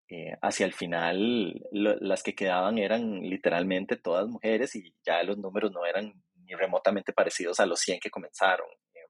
[0.08, 5.72] eh, hacia el final las que quedaban eran literalmente todas mujeres y ya los números
[5.72, 8.68] no eran ni remotamente parecidos a los 100 que comenzaron.
[8.94, 9.08] Em,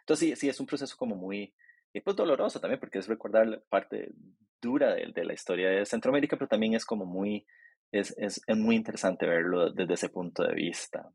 [0.00, 1.54] entonces sí, sí, es un proceso como muy,
[1.94, 4.12] y pues doloroso también, porque es recordar la parte
[4.60, 7.46] dura de, de la historia de Centroamérica, pero también es como muy,
[7.92, 11.08] es, es, es, muy interesante verlo desde ese punto de vista.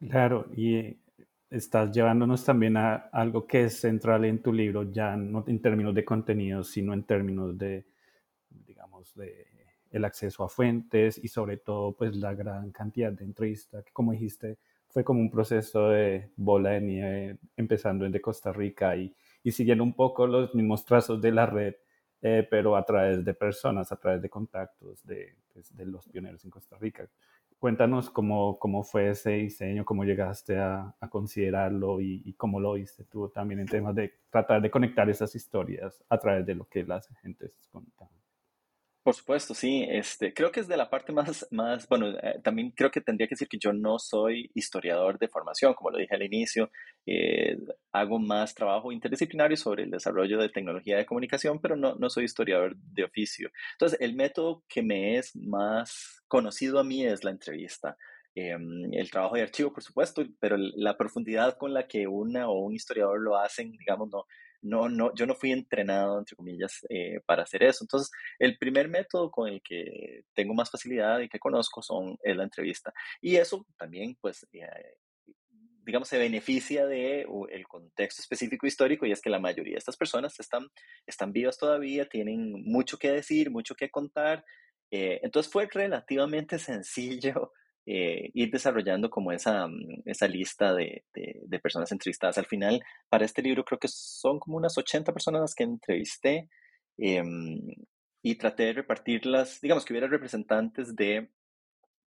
[0.00, 0.96] Claro, y
[1.50, 5.94] estás llevándonos también a algo que es central en tu libro, ya no en términos
[5.94, 7.84] de contenido, sino en términos de,
[8.48, 9.46] digamos, de
[9.90, 14.12] el acceso a fuentes y sobre todo, pues la gran cantidad de entrevistas, que como
[14.12, 14.56] dijiste,
[14.88, 19.84] fue como un proceso de bola de nieve, empezando desde Costa Rica y y siguiendo
[19.84, 21.74] un poco los mismos trazos de la red,
[22.22, 26.44] eh, pero a través de personas, a través de contactos de, pues, de los pioneros
[26.44, 27.08] en Costa Rica.
[27.58, 33.04] Cuéntanos cómo, cómo fue ese diseño, cómo llegaste a, considerarlo y, y, cómo lo viste
[33.04, 36.84] tú también en temas de tratar de conectar esas historias a través de lo que
[36.84, 38.08] las gentes contan.
[39.10, 39.84] Por supuesto, sí.
[39.90, 43.26] Este, creo que es de la parte más, más bueno, eh, también creo que tendría
[43.26, 46.70] que decir que yo no soy historiador de formación, como lo dije al inicio.
[47.06, 47.58] Eh,
[47.90, 52.26] hago más trabajo interdisciplinario sobre el desarrollo de tecnología de comunicación, pero no, no soy
[52.26, 53.50] historiador de oficio.
[53.72, 57.96] Entonces, el método que me es más conocido a mí es la entrevista.
[58.36, 58.56] Eh,
[58.92, 62.74] el trabajo de archivo, por supuesto, pero la profundidad con la que una o un
[62.74, 64.26] historiador lo hacen, digamos, no,
[64.62, 67.84] no, no, yo no fui entrenado, entre comillas, eh, para hacer eso.
[67.84, 72.36] Entonces, el primer método con el que tengo más facilidad y que conozco son, es
[72.36, 72.92] la entrevista.
[73.20, 74.66] Y eso también, pues, eh,
[75.84, 79.96] digamos, se beneficia de el contexto específico histórico y es que la mayoría de estas
[79.96, 80.68] personas están,
[81.06, 84.44] están vivas todavía, tienen mucho que decir, mucho que contar.
[84.90, 87.52] Eh, entonces fue relativamente sencillo
[87.86, 92.38] eh, ir desarrollando como esa, mm, esa lista de, de, personas entrevistadas.
[92.38, 96.48] Al final, para este libro creo que son como unas 80 personas las que entrevisté
[96.98, 97.60] em,
[98.22, 101.30] y traté de repartirlas, digamos que hubiera representantes de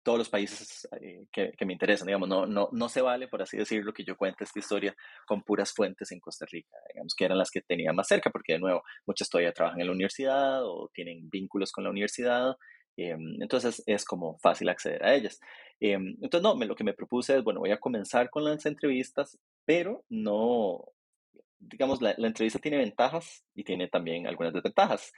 [0.03, 3.41] todos los países eh, que, que, me interesan, digamos, no, no, no se vale, por
[3.41, 7.25] así decirlo, que yo cuente esta historia con puras fuentes en Costa Rica, digamos, que
[7.25, 10.63] eran las que tenía más cerca, porque de nuevo, muchas todavía trabajan en la universidad
[10.65, 12.57] o tienen vínculos con la universidad, eh,
[12.97, 15.39] entonces es como fácil acceder a ellas.
[15.79, 18.65] Eh, entonces, no, me, lo que me propuse es, bueno, voy a comenzar con las
[18.65, 20.85] entrevistas, pero no,
[21.59, 25.11] digamos, la, la entrevista tiene ventajas y tiene también algunas desventajas.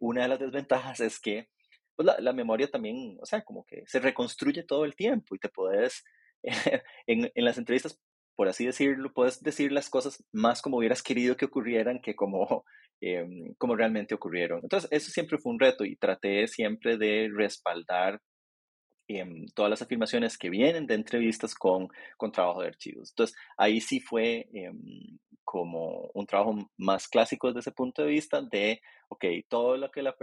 [0.00, 1.48] una de las desventajas es que
[1.96, 5.48] pues la, memoria también, o sea, como que se reconstruye todo el tiempo y te
[5.48, 6.04] puedes,
[7.06, 8.00] en, en, las entrevistas,
[8.36, 12.64] por así decirlo, puedes decir las cosas más como hubieras querido que ocurrieran que como,
[13.00, 14.60] em, como realmente ocurrieron.
[14.62, 18.20] Entonces, eso siempre fue un reto y traté siempre de respaldar
[19.08, 23.10] em, todas las afirmaciones que vienen de entrevistas con, con trabajo de archivos.
[23.10, 28.40] Entonces, ahí sí fue em, como un trabajo más clásico desde ese punto de vista
[28.40, 30.14] de, ok, todo lo que las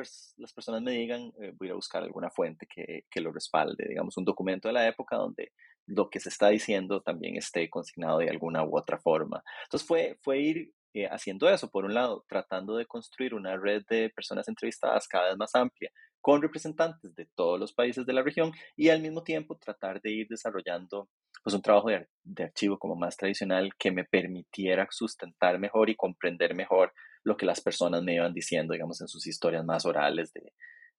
[0.54, 4.26] personas me digan, eh, voy a buscar alguna fuente que, que, lo respalde, digamos, un
[4.26, 5.54] documento de la época donde
[5.86, 9.44] lo que se está diciendo también esté consignado de alguna u otra forma.
[9.64, 13.84] Entonces fue, fue ir eh, haciendo eso, por un lado, tratando de construir una red
[13.90, 18.22] de personas entrevistadas cada vez más amplia, con representantes de todos los países de la
[18.22, 21.10] región y al mismo tiempo tratar de ir desarrollando
[21.44, 25.96] pues un trabajo de, de, archivo como más tradicional que me permitiera sustentar mejor y
[25.96, 30.32] comprender mejor lo que las personas me iban diciendo, digamos, en sus historias más orales
[30.34, 30.54] de,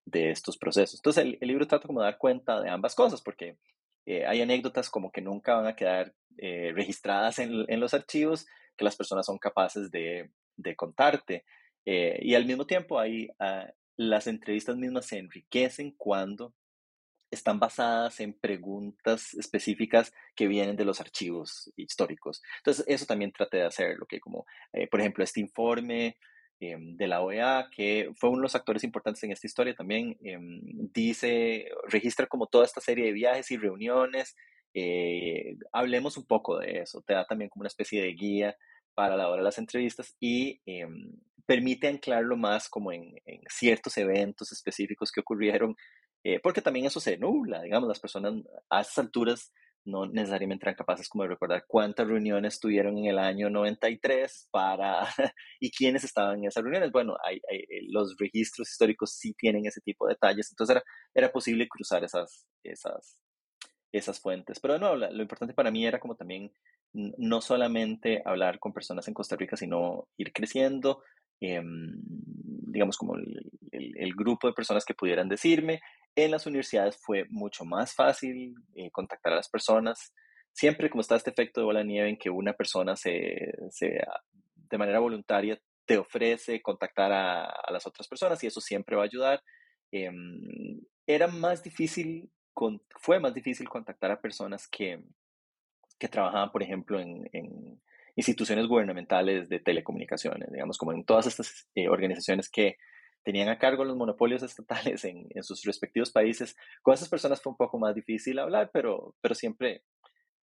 [0.05, 0.99] de estos procesos.
[0.99, 3.57] Entonces, el, libro trata como de dar cuenta de ambas cosas, porque
[4.05, 8.45] eh, hay anécdotas como que nunca van a quedar eh, registradas en, en, los archivos
[8.77, 11.45] que las personas son capaces de, de contarte.
[11.85, 16.53] Eh, y al mismo tiempo, hay, uh, las entrevistas mismas se enriquecen cuando
[17.33, 22.41] están basadas en preguntas específicas que vienen de los archivos históricos.
[22.57, 26.17] Entonces, eso también traté de hacer, lo que como, eh, por ejemplo, este informe
[26.59, 30.17] eh, de la OEA, que fue uno de los actores importantes en esta historia también,
[30.23, 30.37] eh,
[30.93, 34.35] dice, registra como toda esta serie de viajes y reuniones.
[35.71, 38.55] Hablemos un poco de eso, te da también como una especie de guía
[38.95, 40.61] para la hora de las entrevistas y
[41.45, 45.75] permite anclarlo más como en, en, ciertos eventos específicos que ocurrieron
[46.23, 48.33] eh, porque también eso se nubla, digamos, las personas
[48.69, 49.51] a esas alturas
[49.85, 55.01] no necesariamente eran capaces como de recordar cuántas reuniones tuvieron en el año 93 para
[55.59, 56.93] y quiénes estaban en esas reuniones.
[56.93, 61.31] Bueno, hay, eh, los registros históricos sí tienen ese tipo de detalles, entonces era, era
[61.33, 63.17] posible cruzar esas, esas,
[63.93, 64.59] esas fuentes.
[64.59, 66.51] Pero no, lo importante para mí era como también
[66.91, 71.03] no solamente hablar con personas en Costa Rica, sino ir creciendo,
[71.45, 71.91] Em,
[72.71, 75.81] digamos, como el, grupo de personas que pudieran decirme.
[76.15, 80.13] En las universidades fue mucho más fácil eh, contactar a las personas.
[80.53, 83.99] Siempre como está este efecto de bola nieve en que una persona se, se,
[84.55, 89.05] de manera voluntaria te ofrece contactar a, las otras personas y eso siempre va a
[89.05, 89.43] ayudar.
[89.91, 90.09] Eh,
[91.05, 95.01] era más difícil, con, fue más difícil contactar a personas que,
[95.99, 97.81] que trabajaban, por ejemplo, en, en
[98.15, 102.77] instituciones gubernamentales de telecomunicaciones, digamos, como en todas estas eh, organizaciones que
[103.23, 106.55] tenían a cargo los monopolios estatales en, en, sus respectivos países.
[106.81, 109.83] Con esas personas fue un poco más difícil hablar, pero, pero siempre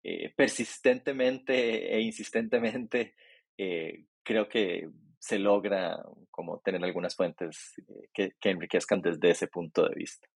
[0.03, 3.13] eh, persistentemente e insistentemente
[3.57, 9.47] eh, creo que se logra como tener algunas fuentes eh, que, que enriquezcan desde ese
[9.47, 10.27] punto de vista.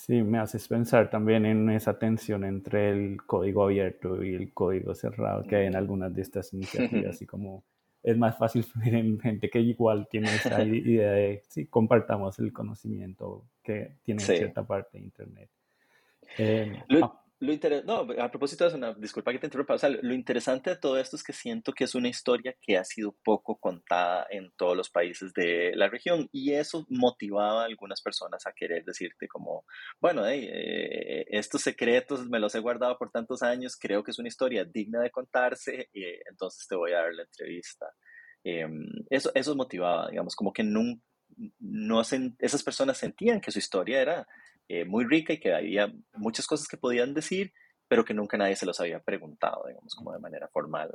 [0.00, 4.94] Sí, me haces pensar también en esa tensión entre el código abierto y el código
[4.94, 7.64] cerrado que hay en algunas de estas iniciativas y como
[8.02, 13.44] es más fácil en gente que igual tiene esa idea de, sí, compartamos el conocimiento
[13.62, 15.50] que tiene cierta parte de Internet.
[16.38, 19.88] Eh, ah, lo no, a propósito de eso, una, disculpa que te interrumpa, o sea,
[19.88, 23.16] lo interesante de todo esto es que siento que es una historia que ha sido
[23.24, 28.46] poco contada en todos los países de la región y eso motivaba a algunas personas
[28.46, 29.64] a querer decirte como,
[30.00, 34.28] bueno, eh, estos secretos me los he guardado por tantos años, creo que es una
[34.28, 37.86] historia digna de contarse, y entonces te voy a dar la entrevista.
[38.44, 40.82] Em, eso, eso motivaba, digamos, como que no,
[41.58, 44.26] no esas personas sentían que su historia era
[44.72, 47.52] eh, muy rica y que había muchas cosas que podían decir,
[47.88, 50.90] pero que nunca nadie se los había preguntado, digamos, como de manera formal.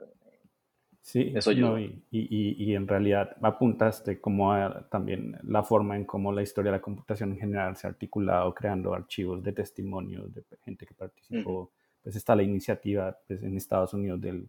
[1.01, 1.77] Sí, eso yo.
[1.77, 6.71] y, y, y, en realidad apuntaste como a, también la forma en cómo la historia
[6.71, 10.93] de la computación en general se ha articulado creando archivos de testimonios de gente que
[10.93, 11.73] participó.
[12.01, 14.47] Pues está la iniciativa pues, en Estados Unidos del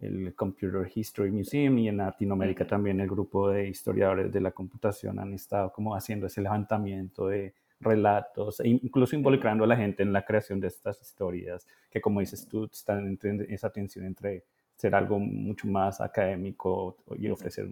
[0.00, 5.18] el Computer History Museum y en Latinoamérica también el grupo de historiadores de la computación
[5.18, 10.12] han estado como haciendo ese levantamiento de relatos, e incluso involucrando a la gente en
[10.12, 14.44] la creación de estas historias, que como dices tú, están en esa tensión entre
[14.76, 17.68] ser algo mucho más académico y ofrecer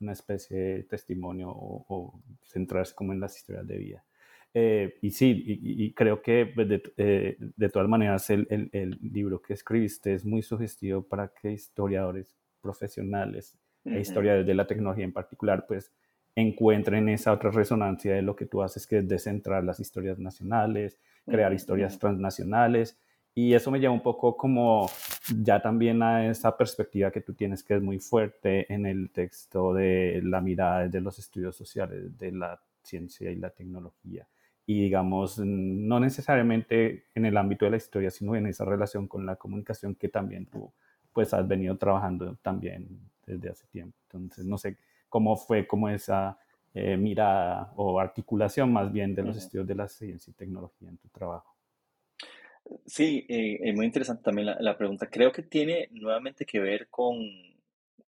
[0.00, 4.04] una especie de testimonio o, centrarse como en las historias de vida.
[4.52, 8.98] Eh, y sí, y, creo que pues, de, eh, de, todas maneras el, el, el,
[9.00, 15.04] libro que escribiste es muy sugestivo para que historiadores profesionales e historiadores de la tecnología
[15.04, 15.92] en particular pues
[16.40, 20.98] encuentren esa otra resonancia de lo que tú haces, que es descentrar las historias nacionales,
[21.26, 22.98] crear historias transnacionales.
[23.34, 24.90] Y eso me lleva un poco como
[25.42, 29.72] ya también a esa perspectiva que tú tienes que es muy fuerte en el texto
[29.72, 34.26] de la mirada de los estudios sociales de la ciencia y la tecnología.
[34.66, 39.26] Y digamos, no necesariamente en el ámbito de la historia, sino en esa relación con
[39.26, 40.70] la comunicación que también tú
[41.12, 42.86] pues has venido trabajando también
[43.26, 43.96] desde hace tiempo.
[44.12, 44.76] Entonces, no sé,
[45.10, 46.38] cómo fue como esa
[46.72, 50.96] eh, mirada o articulación más bien de los estudios de la ciencia y tecnología en
[50.98, 51.54] tu trabajo.
[52.86, 55.10] Sí, eh, es muy interesante también la, pregunta.
[55.10, 57.18] Creo que tiene nuevamente que ver con,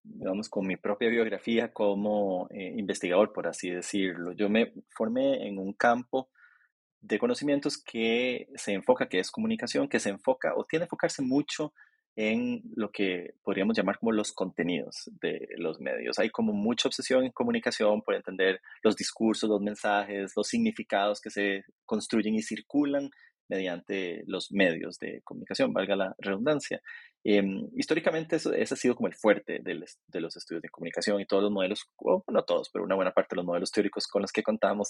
[0.05, 4.33] digamos, con mi propia biografía como eh, investigador, por así decirlo.
[4.33, 6.31] Yo me formé en un campo
[7.01, 11.21] de conocimientos que se enfoca, que es comunicación, que se enfoca o tiene que enfocarse
[11.21, 11.75] mucho
[12.15, 16.19] en lo que podríamos llamar como los contenidos de los medios.
[16.19, 21.31] Hay como mucha obsesión en comunicación por entender los discursos, los mensajes, los significados que
[21.31, 23.11] se construyen y circulan
[23.49, 26.81] mediante los medios de comunicación, valga la redundancia.
[27.25, 31.21] Em, históricamente eso, ese ha sido como el fuerte de, de, los estudios de comunicación
[31.21, 34.09] y todos los modelos, bueno, no todos, pero una buena parte de los modelos teóricos
[34.09, 34.89] con los que contamos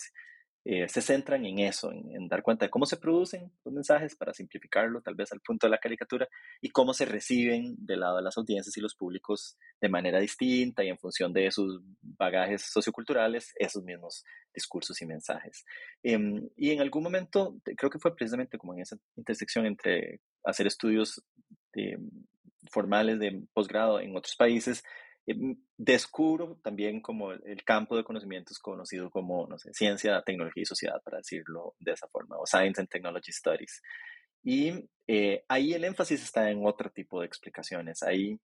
[0.65, 4.33] eh, se centran en eso, en, dar cuenta de cómo se producen los mensajes para
[4.33, 6.29] simplificarlo tal vez al punto de la caricatura
[6.61, 10.85] y cómo se reciben del lado de las audiencias y los públicos de manera distinta
[10.85, 14.25] y en función de sus bagajes socioculturales, esos mismos
[14.55, 15.65] discursos y mensajes.
[16.01, 20.69] Em, y en algún momento, creo que fue precisamente como en esa intersección entre hacer
[20.69, 21.21] estudios
[22.71, 24.83] formales de posgrado en otros países,
[25.27, 30.67] Em, descubro también como el campo de conocimientos conocido como, no sé, ciencia, tecnología y
[30.67, 33.83] sociedad, para decirlo de esa forma, o Science and Technology Studies.
[34.43, 38.03] Y eh, ahí el énfasis está en otro tipo de explicaciones.
[38.03, 38.41] Ahí,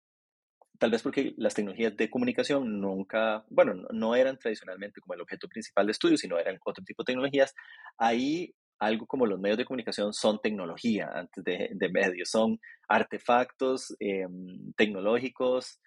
[0.78, 5.48] tal vez porque las tecnologías de comunicación nunca, bueno, no, eran tradicionalmente como el objeto
[5.48, 7.56] principal de estudio, sino eran otro tipo de tecnologías.
[7.98, 13.96] Ahí algo como los medios de comunicación son tecnología antes de, de medios, son artefactos
[14.00, 15.80] em, tecnológicos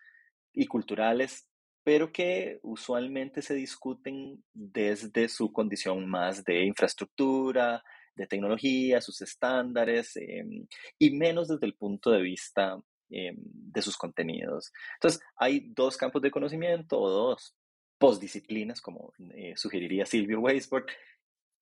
[0.53, 1.47] y culturales,
[1.85, 7.83] pero que usualmente se discuten desde su condición más de infraestructura,
[8.15, 10.67] de tecnología, sus estándares, em,
[10.99, 12.79] y menos desde el punto de vista
[13.13, 14.73] em, de sus contenidos.
[14.95, 17.57] Entonces, hay dos campos de conocimiento o dos
[17.99, 20.87] postdisciplinas, como eh, sugeriría Silvio Weisberg,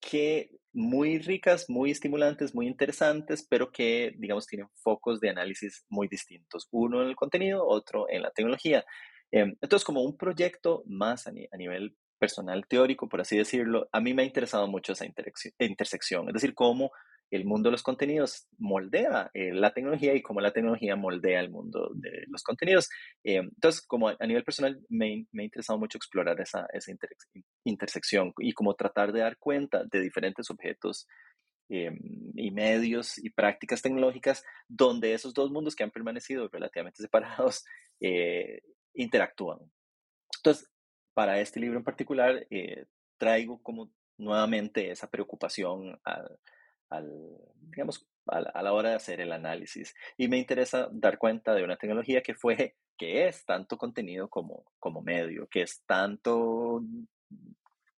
[0.01, 6.09] que muy ricas, muy estimulantes, muy interesantes, pero que, digamos, tienen focos de análisis muy
[6.09, 6.69] distintos.
[6.71, 8.85] Uno en el contenido, otro en la tecnología.
[9.31, 14.15] Em, entonces, como un proyecto más a, nivel personal teórico, por así decirlo, a mí
[14.15, 15.07] me ha interesado mucho esa
[15.59, 16.91] intersección, es decir, cómo
[17.31, 21.51] el mundo de los contenidos moldea eh, la tecnología y cómo la tecnología moldea el
[21.51, 22.89] mundo de los contenidos.
[23.23, 26.93] Eh, entonces, como a, nivel personal, me, me, ha interesado mucho explorar esa, esa
[27.65, 31.07] intersección y como tratar de dar cuenta de diferentes objetos
[31.69, 31.91] eh,
[32.35, 37.65] y medios y prácticas tecnológicas donde esos dos mundos que han permanecido relativamente separados
[38.95, 39.59] interactúan.
[40.39, 40.71] Entonces,
[41.15, 42.47] para este libro en particular,
[43.19, 46.39] traigo como nuevamente esa preocupación al
[46.91, 47.11] al,
[47.71, 49.95] digamos, a la, hora de hacer el análisis.
[50.17, 54.65] Y me interesa dar cuenta de una tecnología que fue, que es tanto contenido como,
[54.79, 56.83] como medio, que es tanto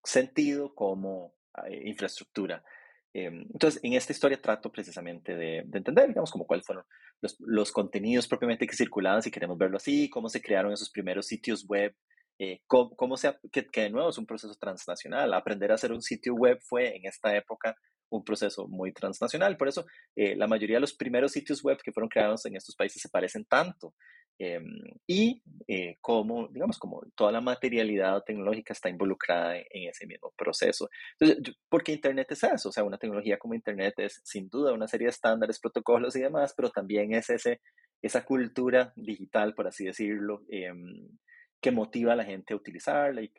[0.04, 1.34] sentido como
[1.66, 2.62] eh, infraestructura.
[3.12, 6.84] Em, entonces, en esta historia trato precisamente de, entender, digamos, como cuáles fueron
[7.20, 11.26] los, los, contenidos propiamente que circulaban, si queremos verlo así, cómo se crearon esos primeros
[11.26, 11.92] sitios web,
[12.38, 15.34] eh, cómo, cómo, se, que, que, de nuevo es un proceso transnacional.
[15.34, 17.76] Aprender a hacer un sitio web fue en esta época
[18.10, 19.56] un proceso muy transnacional.
[19.56, 19.86] Por eso
[20.16, 23.08] eh, la mayoría de los primeros sitios web que fueron creados en estos países se
[23.08, 23.94] parecen tanto.
[24.42, 24.64] Em,
[25.06, 30.88] y eh, como, digamos, como toda la materialidad tecnológica está involucrada en, ese mismo proceso.
[31.18, 34.88] Entonces, porque Internet es eso, o sea, una tecnología como Internet es sin duda una
[34.88, 37.60] serie de estándares, protocolos y demás, pero también es ese,
[38.00, 41.06] esa cultura digital, por así decirlo, em,
[41.60, 43.30] que motiva a la gente a utilizarla y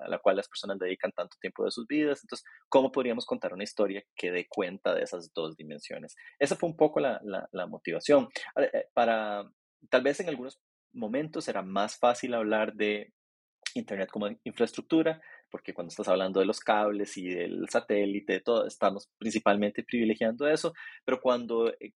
[0.00, 2.20] a la cual las personas dedican tanto tiempo de sus vidas.
[2.22, 6.14] Entonces, ¿cómo podríamos contar una historia que dé cuenta de esas dos dimensiones?
[6.38, 7.20] Esa fue un poco la,
[7.68, 8.28] motivación.
[8.56, 9.50] Eh, para,
[9.90, 10.60] tal vez en algunos
[10.92, 13.12] momentos era más fácil hablar de
[13.74, 19.10] Internet como infraestructura, porque cuando estás hablando de los cables y del satélite, todo, estamos
[19.18, 20.72] principalmente privilegiando eso,
[21.04, 21.92] pero cuando, eh,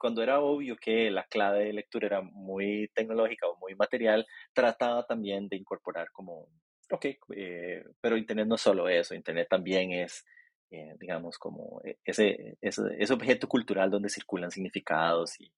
[0.00, 5.06] cuando era obvio que la clave de lectura era muy tecnológica o muy material, trataba
[5.06, 6.48] también de incorporar como,
[6.90, 10.24] ok, eh, pero Internet no es solo eso, Internet también es,
[10.70, 15.52] eh, digamos, como ese, ese, ese, objeto cultural donde circulan significados y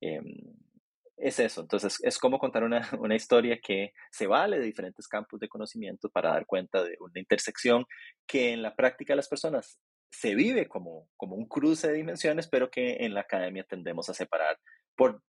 [0.00, 0.24] em,
[1.16, 1.60] es eso.
[1.62, 6.08] Entonces, es como contar una, una, historia que se vale de diferentes campos de conocimiento
[6.10, 7.84] para dar cuenta de una intersección
[8.26, 9.78] que en la práctica las personas
[10.10, 14.14] se vive como, como un cruce de dimensiones, pero que en la academia tendemos a
[14.14, 14.58] separar
[14.96, 15.22] por,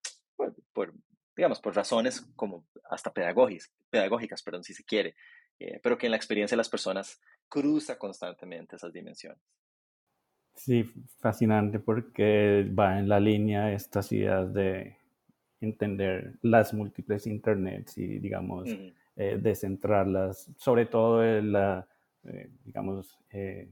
[0.74, 0.94] por,
[1.36, 5.16] digamos, por razones como hasta pedagógicas, pedagógicas perdón, si se quiere,
[5.60, 9.42] eh, pero que en la experiencia de las personas cruza constantemente esas dimensiones.
[10.56, 10.84] Sí,
[11.20, 14.98] fascinante porque va en la línea estas ideas de
[15.62, 18.70] entender las múltiples internets y, digamos,
[19.16, 21.88] eh, descentrarlas, sobre todo en la,
[22.24, 23.70] eh, digamos, eh,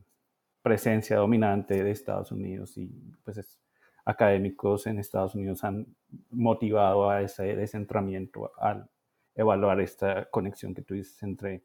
[0.69, 2.87] presencia dominante de Estados Unidos y,
[3.23, 3.59] pues,
[4.05, 5.85] académicos en Estados Unidos han
[6.31, 8.89] motivado a ese descentramiento al
[9.35, 11.63] evaluar esta conexión que tú dices entre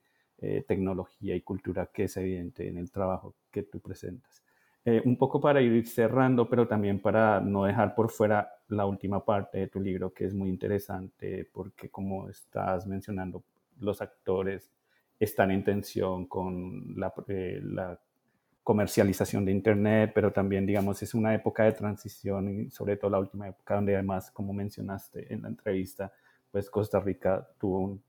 [0.67, 4.45] tecnología y cultura que es evidente en el trabajo que tú presentas.
[4.87, 9.25] Eh, un poco para ir cerrando, pero también para no dejar por fuera la última
[9.25, 13.45] parte de tu libro, que es muy interesante, porque como estás mencionando,
[13.79, 14.71] los actores
[15.19, 17.99] están en tensión con la, eh, la
[18.65, 23.19] comercialización de Internet, pero también, digamos, es una época de transición y sobre todo la
[23.19, 26.11] última época donde además, como mencionaste en la entrevista,
[26.51, 28.03] pues Costa Rica tuvo un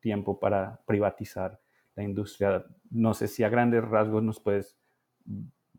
[0.00, 1.58] tiempo para privatizar
[1.94, 2.64] la industria.
[2.90, 4.76] No sé si a grandes rasgos nos puedes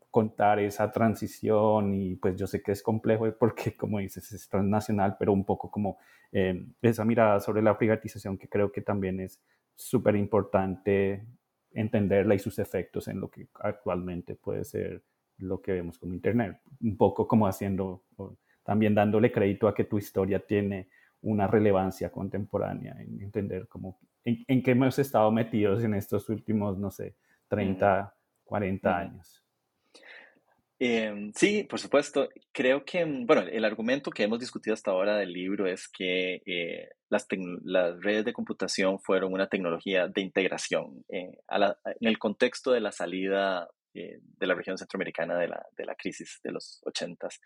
[0.10, 5.16] contar esa transición y pues yo sé que es complejo porque como dices es transnacional,
[5.20, 5.98] pero un poco como
[6.32, 9.40] eh, esa mirada sobre la privatización que creo que también es
[9.76, 11.24] súper importante
[11.74, 15.04] entenderla y sus efectos en lo que actualmente puede ser
[15.38, 16.60] lo que vemos como Internet.
[16.82, 18.04] Un poco como haciendo,
[18.64, 20.90] también dándole crédito a que tu historia tiene
[21.22, 26.78] una relevancia contemporánea, en entender cómo, en, en qué hemos estado metidos en estos últimos,
[26.78, 27.16] no sé,
[27.48, 28.14] 30,
[28.44, 29.43] 40 años.
[30.86, 32.28] Em, sí, por supuesto.
[32.52, 36.42] Creo que, mm, bueno, el argumento que hemos discutido hasta ahora del libro es que
[36.46, 37.26] eh, las,
[37.64, 41.38] las, redes de computación fueron una tecnología de integración eh,
[42.02, 45.96] en el contexto de la salida eh, de la región centroamericana de la, de la
[45.96, 47.40] crisis de los ochentas.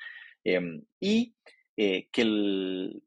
[0.43, 1.35] Em, y
[1.75, 3.03] que el,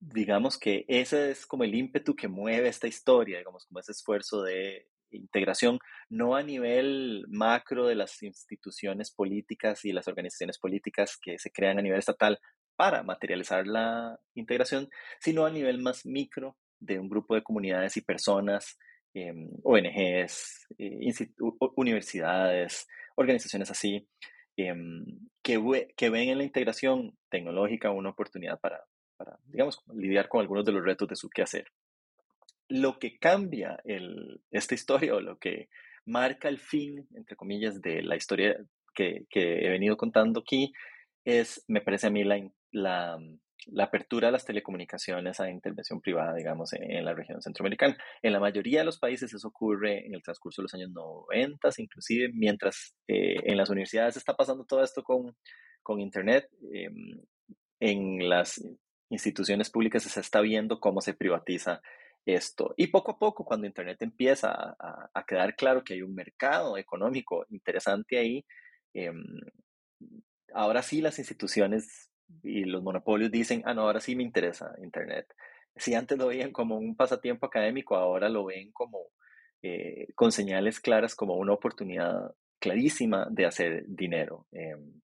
[0.00, 4.42] digamos que ese es como el ímpetu que mueve esta historia, digamos, como ese esfuerzo
[4.42, 11.38] de integración, no a nivel macro de las instituciones políticas y las organizaciones políticas que
[11.38, 12.38] se crean a nivel estatal
[12.76, 14.88] para materializar la integración,
[15.20, 18.78] sino a nivel más micro de un grupo de comunidades y personas,
[19.14, 20.98] em, ONGs, eh,
[21.76, 22.86] universidades,
[23.16, 24.08] organizaciones así,
[24.56, 25.04] em,
[25.42, 28.84] que, que, ven en la integración tecnológica una oportunidad para,
[29.16, 31.66] para, digamos, lidiar con algunos de los retos de su quehacer
[32.72, 33.78] lo que cambia
[34.50, 35.68] esta historia o lo que
[36.06, 38.56] marca el fin, entre comillas, de la historia
[38.94, 40.72] que, he venido contando aquí
[41.22, 43.18] es, me parece a mí, la,
[43.78, 47.96] apertura de las telecomunicaciones a intervención privada, digamos, en, la región centroamericana.
[48.22, 51.68] En la mayoría de los países eso ocurre en el transcurso de los años 90,
[51.76, 55.36] inclusive, mientras eh, en las universidades está pasando todo esto con,
[55.82, 56.48] con Internet.
[56.72, 57.20] Em,
[57.80, 58.64] en las
[59.10, 61.82] instituciones públicas se está viendo cómo se privatiza
[62.26, 62.74] esto.
[62.76, 67.46] Y poco a poco, cuando Internet empieza a, quedar claro que hay un mercado económico
[67.50, 68.44] interesante ahí,
[68.94, 69.22] em,
[70.54, 72.10] ahora sí las instituciones
[72.42, 75.26] y los monopolios dicen, ah, no, ahora sí me interesa Internet.
[75.76, 79.08] Si antes lo veían como un pasatiempo académico, ahora lo ven como
[79.62, 84.46] eh, con señales claras como una oportunidad clarísima de hacer dinero.
[84.52, 85.00] Em,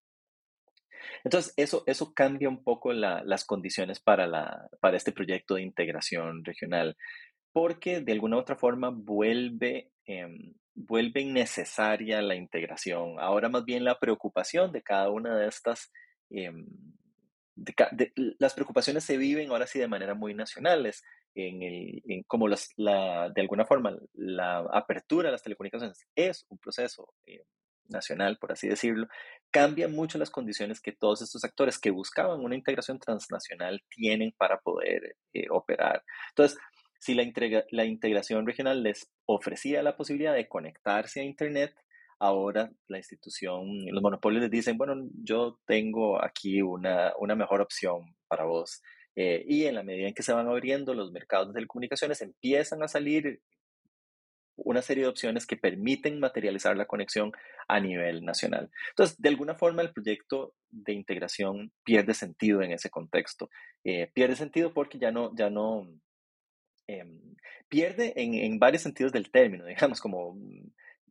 [1.24, 6.96] entonces, eso, eso cambia un poco las condiciones para, para este proyecto de integración regional,
[7.52, 13.18] porque de alguna otra forma vuelve, em, vuelve innecesaria la integración.
[13.18, 15.90] Ahora más bien la preocupación de cada una de estas...
[16.30, 16.66] Em,
[18.38, 21.02] las preocupaciones se viven ahora sí de manera muy nacionales,
[21.34, 26.58] en el, como las, la, de alguna forma la apertura de las telecomunicaciones es un
[26.58, 27.44] proceso eh,
[27.88, 29.08] nacional, por así decirlo,
[29.50, 34.58] cambia mucho las condiciones que todos estos actores que buscaban una integración transnacional tienen para
[34.58, 36.02] poder eh, operar.
[36.30, 36.58] Entonces,
[37.00, 37.24] si la,
[37.70, 41.74] la integración regional les ofrecía la posibilidad de conectarse a Internet,
[42.18, 48.14] ahora la institución, los monopolios les dicen, bueno, yo tengo aquí una, una mejor opción
[48.26, 48.82] para vos.
[49.14, 52.82] Eh, y en la medida en que se van abriendo los mercados de telecomunicaciones, empiezan
[52.82, 53.40] a salir
[54.58, 57.32] una serie de opciones que permiten materializar la conexión
[57.68, 58.70] a nivel nacional.
[58.90, 63.50] Entonces, de alguna forma, el proyecto de integración pierde sentido en ese contexto.
[63.84, 65.88] Eh, pierde sentido porque ya no, ya no,
[66.86, 67.36] em,
[67.68, 70.36] pierde en, en, varios sentidos del término, digamos, como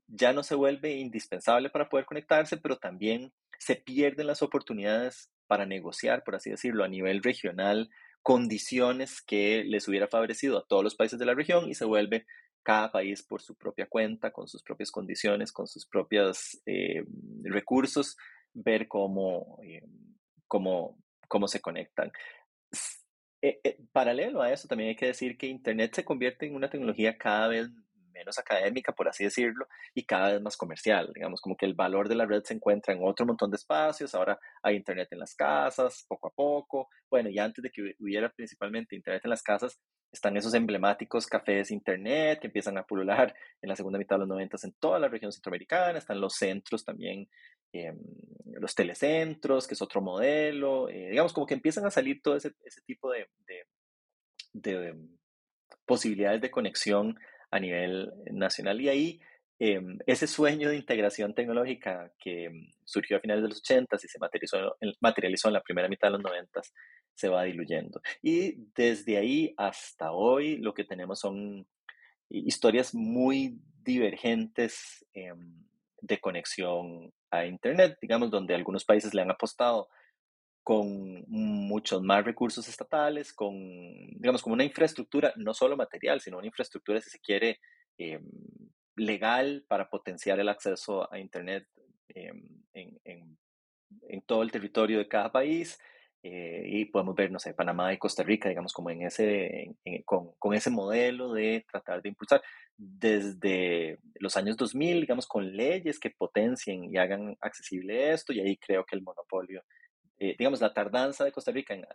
[0.07, 5.65] ya no se vuelve indispensable para poder conectarse, pero también se pierden las oportunidades para
[5.65, 7.89] negociar, por así decirlo, a nivel regional,
[8.21, 12.25] condiciones que les hubiera favorecido a todos los países de la región y se vuelve
[12.68, 17.01] cada país por su propia cuenta, con sus propias condiciones, con sus propios eh,
[17.43, 18.18] recursos,
[18.53, 19.88] ver cómo, eh,
[20.47, 20.97] cómo,
[21.30, 22.11] cómo se conectan.
[23.41, 27.18] Eh, paralelo a eso, también hay que decir que Internet se convierte en una tecnología
[27.18, 27.70] cada vez
[28.18, 31.11] menos académica, por así decirlo, y cada vez más comercial.
[31.13, 34.15] Digamos, como que el valor de la red se encuentra en otro montón de espacios.
[34.15, 36.89] Ahora hay Internet en las casas, poco a poco.
[37.09, 39.80] Bueno, y antes de que hubiera principalmente Internet en las casas,
[40.11, 44.30] están esos emblemáticos cafés Internet que empiezan a pulular en la segunda mitad de los
[44.30, 45.99] 90 en toda la región centroamericana.
[45.99, 47.30] Están los centros también.
[47.74, 47.99] Em,
[48.59, 52.51] los telecentros, que es otro modelo, eh, digamos como que empiezan a salir todo ese,
[52.86, 53.28] tipo de,
[54.53, 54.95] de
[55.86, 57.18] posibilidades de conexión
[57.51, 58.79] a nivel nacional.
[58.81, 59.21] Y ahí
[59.59, 62.49] em, ese sueño de integración tecnológica que
[62.83, 66.13] surgió a finales de los 80 y se materializó, materializó en la primera mitad de
[66.13, 66.61] los 90
[67.17, 67.99] se va diluyendo.
[68.21, 71.67] Y desde ahí hasta hoy lo que tenemos son
[72.29, 75.65] historias muy divergentes em,
[76.01, 79.89] de conexión a Internet, digamos, donde algunos países le han apostado
[80.68, 83.55] con muchos más recursos estatales, con,
[84.20, 87.61] digamos, como una infraestructura, no solo material, sino una infraestructura, si se quiere,
[87.97, 88.20] eh,
[88.97, 91.65] legal para potenciar el acceso a Internet
[92.13, 92.34] eh,
[92.74, 93.38] en, en,
[94.09, 95.80] en, todo el territorio de cada país.
[96.22, 100.34] Eh, y podemos ver, no sé, Panamá y Costa Rica, digamos, como en ese, con,
[100.38, 102.41] con, ese modelo de tratar de impulsar
[102.76, 108.57] desde los años 2000, digamos, con leyes que potencien y hagan accesible esto, y ahí
[108.57, 109.63] creo que el monopolio
[110.20, 111.86] eh, digamos, la tardanza de Costa Rica en,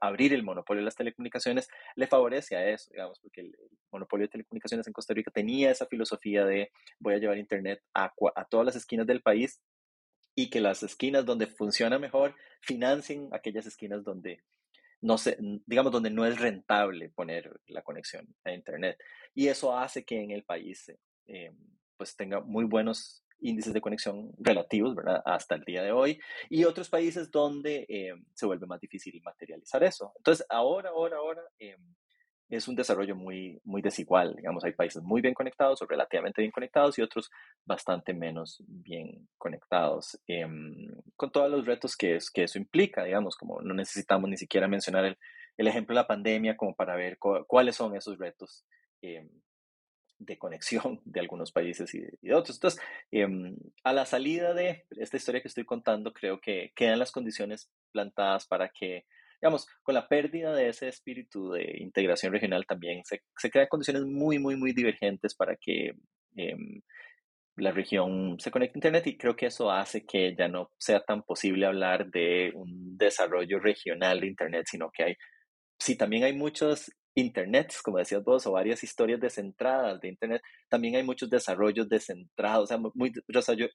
[0.00, 3.56] abrir el monopolio de las telecomunicaciones le favorece a eso, digamos, porque el,
[3.90, 6.70] monopolio de telecomunicaciones en Costa Rica tenía esa filosofía de
[7.00, 8.12] voy a llevar Internet a,
[8.48, 9.60] todas las esquinas del país
[10.36, 14.44] y que las esquinas donde funciona mejor financien aquellas esquinas donde
[15.00, 15.36] no se,
[15.66, 18.96] digamos, donde no es rentable poner la conexión a Internet.
[19.34, 20.92] Y eso hace que en el país
[21.26, 21.52] eh,
[21.96, 25.22] pues tenga muy buenos índices de conexión relativos, ¿verdad?
[25.24, 29.82] Hasta el día de hoy, y otros países donde eh, se vuelve más difícil materializar
[29.84, 30.12] eso.
[30.16, 31.76] Entonces, ahora, ahora, ahora, eh,
[32.48, 34.34] es un desarrollo muy, muy desigual.
[34.34, 37.30] Digamos, hay países muy bien conectados o relativamente bien conectados y otros
[37.64, 40.46] bastante menos bien conectados, eh,
[41.16, 44.66] con todos los retos que, es, que eso implica, digamos, como no necesitamos ni siquiera
[44.66, 45.18] mencionar el,
[45.56, 48.64] el ejemplo de la pandemia como para ver cuáles son esos retos
[50.20, 52.56] de conexión de algunos países y de, otros.
[52.56, 57.10] Entonces, em, a la salida de esta historia que estoy contando, creo que quedan las
[57.10, 59.06] condiciones plantadas para que,
[59.40, 64.04] digamos, con la pérdida de ese espíritu de integración regional también se, se crean condiciones
[64.04, 65.94] muy, muy, muy divergentes para que
[66.36, 66.82] em,
[67.56, 71.00] la región se conecte a Internet y creo que eso hace que ya no sea
[71.00, 75.16] tan posible hablar de un desarrollo regional de Internet, sino que hay,
[75.78, 80.96] sí, también hay muchos Internet, como decías vos, o varias historias descentradas de Internet, también
[80.96, 83.12] hay muchos desarrollos descentrados, o sea, muy,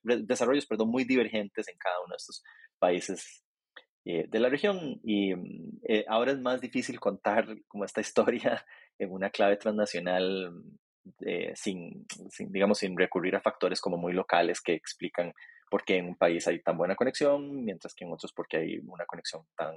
[0.04, 2.44] desarrollos perdón, muy divergentes en cada uno de estos
[2.80, 3.44] países
[4.06, 5.00] eh, de la región.
[5.04, 8.66] Y mm, eh, ahora es más difícil contar como esta historia
[8.98, 10.54] en una clave transnacional
[11.22, 15.34] eh, sin, sin, digamos, sin recurrir a factores como muy locales que explican
[15.70, 18.80] por qué en un país hay tan buena conexión, mientras que en otros porque hay
[18.86, 19.76] una conexión tan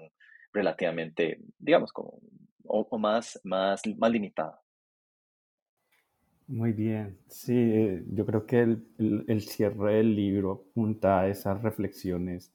[0.52, 2.20] relativamente, digamos, como
[2.68, 4.60] o, más, más, más limitada.
[6.46, 11.60] Muy bien, sí, eh, yo creo que el, el, cierre del libro apunta a esas
[11.62, 12.52] reflexiones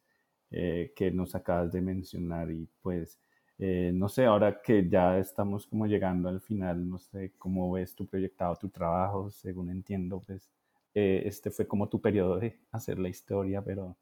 [0.50, 3.20] eh, que nos acabas de mencionar y pues,
[3.60, 7.94] eh, no sé, ahora que ya estamos como llegando al final, no sé cómo ves
[7.94, 10.50] tu proyectado, tu trabajo, según entiendo, pues
[10.96, 13.98] este fue como tu periodo de hacer la historia, pero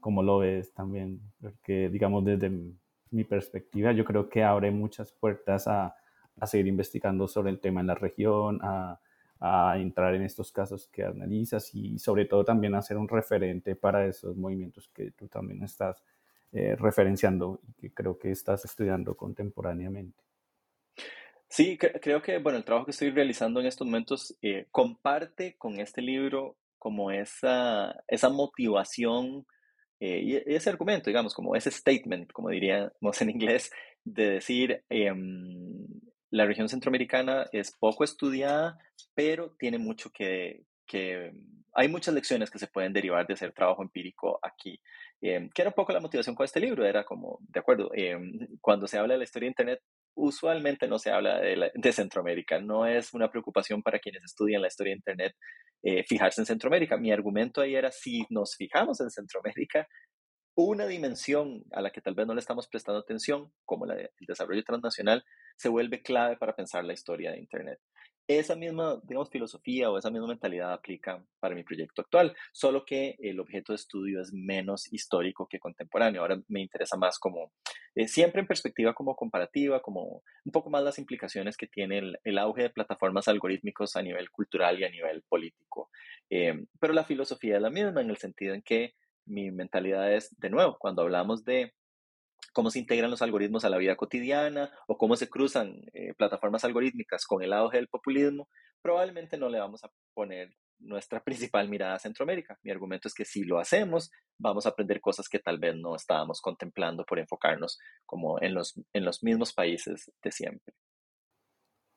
[0.00, 2.50] cómo lo ves también, porque digamos desde
[3.10, 5.94] mi perspectiva, yo creo que abre muchas puertas a,
[6.38, 9.00] a seguir investigando sobre el tema en la región, a,
[9.40, 13.76] a, entrar en estos casos que analizas y sobre todo también a ser un referente
[13.76, 16.02] para esos movimientos que tú también estás
[16.52, 20.22] eh, referenciando y que creo que estás estudiando contemporáneamente.
[21.48, 25.80] Sí, creo que bueno, el trabajo que estoy realizando en estos momentos eh, comparte con
[25.80, 29.46] este libro como esa, esa motivación
[30.00, 33.70] eh, y ese argumento, digamos, como ese statement, como diríamos en inglés,
[34.04, 35.86] de decir, em,
[36.30, 38.78] la región centroamericana es poco estudiada,
[39.14, 41.32] pero tiene mucho que, que
[41.74, 44.80] hay muchas lecciones que se pueden derivar de hacer trabajo empírico aquí,
[45.20, 48.16] eh, que era un poco la motivación con este libro, era como, de acuerdo, eh,
[48.60, 49.80] cuando se habla de la historia de Internet,
[50.16, 54.68] usualmente no se habla de, de, Centroamérica, no es una preocupación para quienes estudian la
[54.68, 55.36] historia de Internet
[55.82, 56.96] eh, fijarse en Centroamérica.
[56.96, 59.86] Mi argumento ahí era, si nos fijamos en Centroamérica,
[60.56, 64.10] una dimensión a la que tal vez no le estamos prestando atención, como la del
[64.26, 65.22] desarrollo transnacional,
[65.56, 67.78] se vuelve clave para pensar la historia de Internet.
[68.28, 73.16] Esa misma, digamos, filosofía o esa misma mentalidad aplica para mi proyecto actual, solo que
[73.20, 76.22] el objeto de estudio es menos histórico que contemporáneo.
[76.22, 77.52] Ahora me interesa más como,
[77.94, 82.38] eh, siempre en perspectiva como comparativa, como un poco más las implicaciones que tiene el,
[82.38, 85.90] auge de plataformas algorítmicos a nivel cultural y a nivel político.
[86.28, 90.34] Eh, pero la filosofía es la misma en el sentido en que mi mentalidad es,
[90.38, 91.74] de nuevo, cuando hablamos de
[92.56, 96.64] cómo se integran los algoritmos a la vida cotidiana o cómo se cruzan eh, plataformas
[96.64, 98.48] algorítmicas con el auge del populismo,
[98.80, 102.58] probablemente no le vamos a poner nuestra principal mirada a Centroamérica.
[102.62, 105.96] Mi argumento es que si lo hacemos, vamos a aprender cosas que tal vez no
[105.96, 110.72] estábamos contemplando por enfocarnos como en los, en los mismos países de siempre.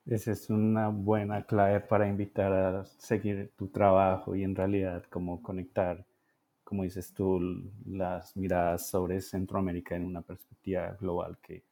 [0.04, 5.42] Esa es una buena clave para invitar a seguir tu trabajo y en realidad como
[5.42, 6.04] conectar
[6.70, 7.40] como dices tú,
[7.84, 11.64] las miradas sobre Centroamérica en una perspectiva global que,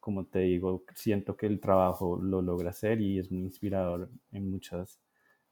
[0.00, 4.50] como te digo, siento que el trabajo lo logra hacer y es muy inspirador en
[4.50, 4.98] muchas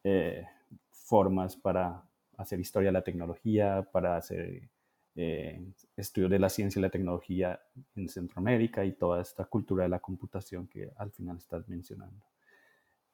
[0.02, 0.44] eh,
[0.90, 2.02] formas para
[2.38, 4.68] hacer historia de la tecnología, para hacer
[5.14, 5.64] eh,
[5.96, 7.60] estudio de la ciencia y la tecnología
[7.94, 12.24] en Centroamérica y toda esta cultura de la computación que al final estás mencionando.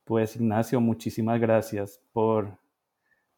[0.03, 2.64] Pues Ignacio, muchísimas gracias por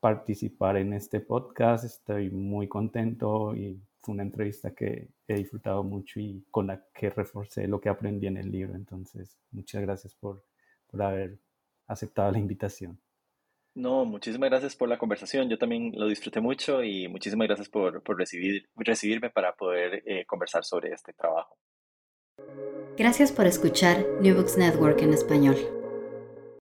[0.00, 1.84] participar en este podcast.
[1.84, 7.10] Estoy muy contento y fue una entrevista que he disfrutado mucho y con la que
[7.10, 8.74] reforcé lo que aprendí en el libro.
[8.74, 10.44] Entonces, muchas gracias por,
[10.86, 11.38] por haber
[11.86, 13.00] aceptado la invitación.
[13.74, 15.50] No, muchísimas gracias por la conversación.
[15.50, 20.24] Yo también lo disfruté mucho y muchísimas gracias por, por recibir, recibirme para poder eh,
[20.24, 21.58] conversar sobre este trabajo.
[22.96, 25.56] Gracias por escuchar New Books Network en español.